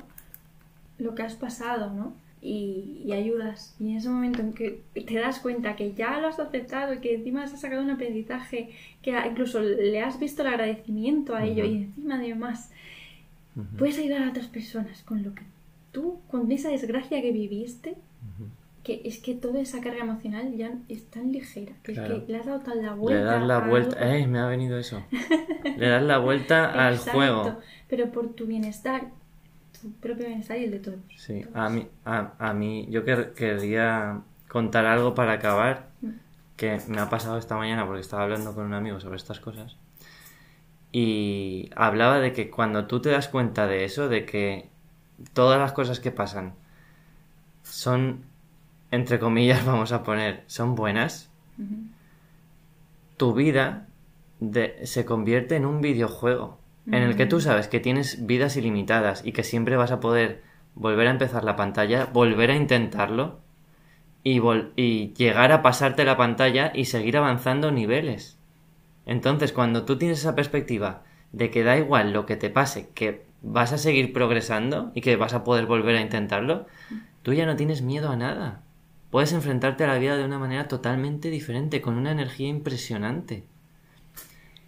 lo 0.98 1.14
que 1.14 1.22
has 1.22 1.34
pasado, 1.34 1.90
¿no? 1.92 2.14
Y, 2.46 3.00
y 3.06 3.12
ayudas. 3.12 3.74
Y 3.80 3.92
en 3.92 3.96
ese 3.96 4.10
momento 4.10 4.42
en 4.42 4.52
que 4.52 4.82
te 4.92 5.14
das 5.14 5.38
cuenta 5.38 5.76
que 5.76 5.94
ya 5.94 6.20
lo 6.20 6.28
has 6.28 6.38
aceptado 6.38 6.92
y 6.92 6.98
que 6.98 7.14
encima 7.14 7.42
has 7.44 7.58
sacado 7.58 7.80
un 7.82 7.88
aprendizaje, 7.88 8.68
que 9.00 9.12
incluso 9.26 9.60
le 9.62 9.98
has 10.02 10.18
visto 10.20 10.42
el 10.42 10.48
agradecimiento 10.48 11.34
a 11.34 11.44
ello 11.46 11.64
Ujú. 11.64 11.72
y 11.72 11.76
encima 11.84 12.16
además 12.16 12.70
Ujú. 13.56 13.66
puedes 13.78 13.98
ayudar 13.98 14.24
a 14.24 14.28
otras 14.28 14.48
personas 14.48 15.02
con 15.04 15.22
lo 15.22 15.34
que 15.34 15.42
tú, 15.90 16.18
con 16.30 16.52
esa 16.52 16.68
desgracia 16.68 17.22
que 17.22 17.32
viviste, 17.32 17.92
Ujú. 17.92 18.48
que 18.82 19.00
es 19.06 19.20
que 19.20 19.34
toda 19.34 19.60
esa 19.62 19.80
carga 19.80 20.00
emocional 20.04 20.54
ya 20.54 20.70
es 20.90 21.06
tan 21.06 21.32
ligera, 21.32 21.72
que 21.82 21.94
Claro. 21.94 22.16
es 22.16 22.24
que 22.24 22.32
le 22.32 22.38
has 22.40 22.44
dado 22.46 22.60
tan 22.60 22.82
la 22.82 22.92
vuelta. 22.92 23.20
Le 23.20 23.24
das 23.24 23.46
la 23.46 23.58
vuelta. 23.60 23.98
algo. 24.00 24.12
¡Eh! 24.16 24.26
Me 24.26 24.38
ha 24.40 24.46
venido 24.48 24.76
eso. 24.78 25.02
Le 25.78 25.88
das 25.88 26.02
la 26.02 26.18
vuelta 26.18 26.86
al 26.88 26.98
juego. 26.98 27.58
Pero 27.88 28.10
por 28.12 28.34
tu 28.34 28.44
bienestar, 28.44 29.06
tu 29.84 29.92
propio 30.00 30.26
y 30.30 30.64
el 30.64 30.70
de 30.70 30.78
todos. 30.78 30.98
Sí, 31.16 31.42
Todos. 31.42 31.56
a 31.56 31.68
mí, 31.68 31.86
a, 32.06 32.32
a 32.38 32.54
mí 32.54 32.86
yo 32.90 33.04
quer- 33.04 33.34
quería 33.34 34.20
contar 34.48 34.86
algo 34.86 35.14
para 35.14 35.32
acabar 35.34 35.88
Mm. 36.00 36.08
que 36.56 36.78
me 36.88 37.00
ha 37.00 37.10
pasado 37.10 37.36
esta 37.36 37.56
mañana 37.56 37.84
porque 37.86 38.00
estaba 38.00 38.22
hablando 38.22 38.54
con 38.54 38.64
un 38.64 38.72
amigo 38.74 38.98
sobre 39.00 39.16
estas 39.16 39.40
cosas 39.40 39.76
y 40.90 41.68
hablaba 41.76 42.18
de 42.20 42.32
que 42.32 42.50
cuando 42.50 42.86
tú 42.86 43.00
te 43.02 43.10
das 43.10 43.28
cuenta 43.28 43.66
de 43.66 43.84
eso, 43.84 44.08
de 44.08 44.24
que 44.24 44.70
todas 45.34 45.58
las 45.58 45.72
cosas 45.72 46.00
que 46.00 46.10
pasan 46.12 46.54
son, 47.62 48.24
entre 48.90 49.18
comillas, 49.18 49.66
vamos 49.66 49.92
a 49.92 50.02
poner, 50.02 50.44
son 50.46 50.74
buenas, 50.76 51.30
tu 53.16 53.34
vida 53.34 53.86
de- 54.40 54.86
se 54.86 55.04
convierte 55.04 55.56
en 55.56 55.66
un 55.66 55.80
videojuego 55.82 56.58
en 56.86 57.02
el 57.02 57.16
que 57.16 57.26
tú 57.26 57.40
sabes 57.40 57.68
que 57.68 57.80
tienes 57.80 58.26
vidas 58.26 58.56
ilimitadas 58.56 59.24
y 59.24 59.32
que 59.32 59.42
siempre 59.42 59.76
vas 59.76 59.90
a 59.90 60.00
poder 60.00 60.42
volver 60.74 61.06
a 61.06 61.10
empezar 61.12 61.44
la 61.44 61.56
pantalla, 61.56 62.06
volver 62.06 62.50
a 62.50 62.56
intentarlo 62.56 63.40
y, 64.22 64.38
vol- 64.38 64.72
y 64.76 65.12
llegar 65.14 65.52
a 65.52 65.62
pasarte 65.62 66.04
la 66.04 66.16
pantalla 66.16 66.72
y 66.74 66.86
seguir 66.86 67.16
avanzando 67.16 67.70
niveles. 67.70 68.38
Entonces, 69.06 69.52
cuando 69.52 69.84
tú 69.84 69.98
tienes 69.98 70.20
esa 70.20 70.34
perspectiva 70.34 71.02
de 71.32 71.50
que 71.50 71.64
da 71.64 71.76
igual 71.76 72.12
lo 72.12 72.26
que 72.26 72.36
te 72.36 72.50
pase, 72.50 72.88
que 72.94 73.24
vas 73.42 73.72
a 73.72 73.78
seguir 73.78 74.12
progresando 74.12 74.92
y 74.94 75.00
que 75.00 75.16
vas 75.16 75.34
a 75.34 75.44
poder 75.44 75.66
volver 75.66 75.96
a 75.96 76.00
intentarlo, 76.00 76.66
tú 77.22 77.32
ya 77.34 77.46
no 77.46 77.56
tienes 77.56 77.82
miedo 77.82 78.10
a 78.10 78.16
nada. 78.16 78.62
Puedes 79.10 79.32
enfrentarte 79.32 79.84
a 79.84 79.88
la 79.88 79.98
vida 79.98 80.16
de 80.16 80.24
una 80.24 80.38
manera 80.38 80.68
totalmente 80.68 81.30
diferente, 81.30 81.80
con 81.80 81.96
una 81.96 82.12
energía 82.12 82.48
impresionante. 82.48 83.44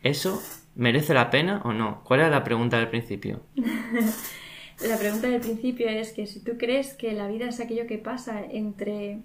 ¿Eso 0.03 0.43
merece 0.77 1.15
la 1.15 1.31
pena 1.31 1.62
o 1.65 1.73
no? 1.73 2.03
¿Cuál 2.05 2.21
era 2.21 2.31
la 2.31 2.45
pregunta 2.45 2.79
del 2.79 2.89
principio? 2.89 3.41
La 4.87 4.99
pregunta 4.99 5.29
del 5.29 5.41
principio 5.41 5.89
es 5.89 6.12
que 6.12 6.27
si 6.27 6.41
tú 6.41 6.59
crees 6.59 6.93
que 6.93 7.15
la 7.15 7.29
vida 7.29 7.49
es 7.49 7.61
aquello 7.61 7.87
que 7.87 7.97
pasa 7.97 8.45
entre 8.45 9.21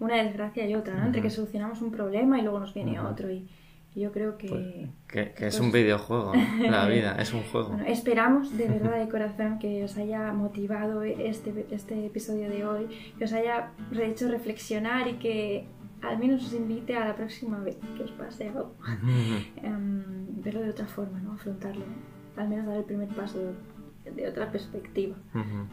una 0.00 0.16
desgracia 0.16 0.66
y 0.66 0.74
otra, 0.74 0.94
¿no? 0.94 1.06
Entre 1.06 1.22
que 1.22 1.30
solucionamos 1.30 1.82
un 1.82 1.92
problema 1.92 2.38
y 2.38 2.42
luego 2.42 2.58
nos 2.58 2.74
viene 2.74 2.98
otro. 2.98 3.30
Y 3.30 3.46
yo 3.94 4.10
creo 4.10 4.36
que... 4.36 4.48
Pues, 4.48 4.64
que, 5.06 5.32
que 5.34 5.46
es 5.46 5.56
pues- 5.56 5.60
un 5.60 5.70
videojuego, 5.70 6.32
la 6.68 6.86
vida 6.88 7.16
es 7.20 7.32
un 7.32 7.42
juego. 7.44 7.68
Bueno, 7.68 7.86
esperamos 7.86 8.56
de 8.56 8.66
verdad 8.66 8.98
de 8.98 9.08
corazón 9.08 9.60
que 9.60 9.84
os 9.84 9.96
haya 9.96 10.32
motivado 10.32 11.04
este, 11.04 11.66
este 11.70 12.06
episodio 12.06 12.48
de 12.48 12.64
hoy, 12.64 12.88
que 13.18 13.24
os 13.24 13.32
haya 13.32 13.70
hecho 14.02 14.28
reflexionar 14.28 15.06
y 15.06 15.14
que 15.14 15.64
al 16.02 16.18
menos 16.18 16.44
os 16.44 16.54
invite 16.54 16.96
a 16.96 17.04
la 17.04 17.14
próxima 17.16 17.58
vez 17.60 17.76
que 17.96 18.04
os 18.04 18.10
pase 18.12 18.48
algo, 18.48 18.74
verlo 20.42 20.62
de 20.62 20.70
otra 20.70 20.86
forma, 20.86 21.20
¿no? 21.20 21.32
Afrontarlo, 21.32 21.84
al 22.36 22.48
menos 22.48 22.66
dar 22.66 22.76
el 22.76 22.84
primer 22.84 23.08
paso 23.08 23.54
de 24.14 24.26
otra 24.26 24.50
perspectiva. 24.50 25.16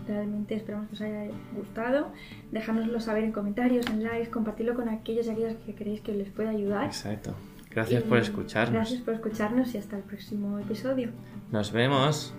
Realmente 0.07 0.55
esperamos 0.55 0.87
que 0.89 0.93
os 0.95 1.01
haya 1.01 1.27
gustado. 1.55 2.11
Dejárnoslo 2.51 2.99
saber 2.99 3.23
en 3.23 3.31
comentarios, 3.31 3.87
en 3.87 4.03
likes, 4.03 4.29
compartirlo 4.29 4.75
con 4.75 4.89
aquellos 4.89 5.27
y 5.27 5.29
aquellas 5.29 5.55
que 5.65 5.73
creéis 5.73 6.01
que 6.01 6.13
les 6.13 6.29
puede 6.29 6.49
ayudar. 6.49 6.85
Exacto. 6.85 7.33
Gracias 7.71 8.03
por 8.03 8.17
escucharnos. 8.17 8.73
Gracias 8.73 9.01
por 9.01 9.13
escucharnos 9.13 9.75
y 9.75 9.77
hasta 9.77 9.97
el 9.97 10.03
próximo 10.03 10.59
episodio. 10.59 11.09
Nos 11.51 11.71
vemos. 11.71 12.33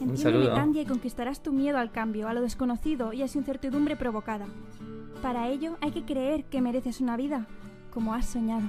Un 0.00 0.16
saludo. 0.16 0.54
y 0.74 0.84
conquistarás 0.84 1.42
tu 1.42 1.52
miedo 1.52 1.78
al 1.78 1.92
cambio, 1.92 2.28
a 2.28 2.34
lo 2.34 2.42
desconocido 2.42 3.12
y 3.12 3.22
a 3.22 3.28
su 3.28 3.38
incertidumbre 3.38 3.96
provocada. 3.96 4.46
Para 5.22 5.48
ello 5.48 5.76
hay 5.80 5.92
que 5.92 6.04
creer 6.04 6.44
que 6.44 6.60
mereces 6.60 7.00
una 7.00 7.16
vida 7.16 7.46
como 7.92 8.14
has 8.14 8.26
soñado. 8.26 8.68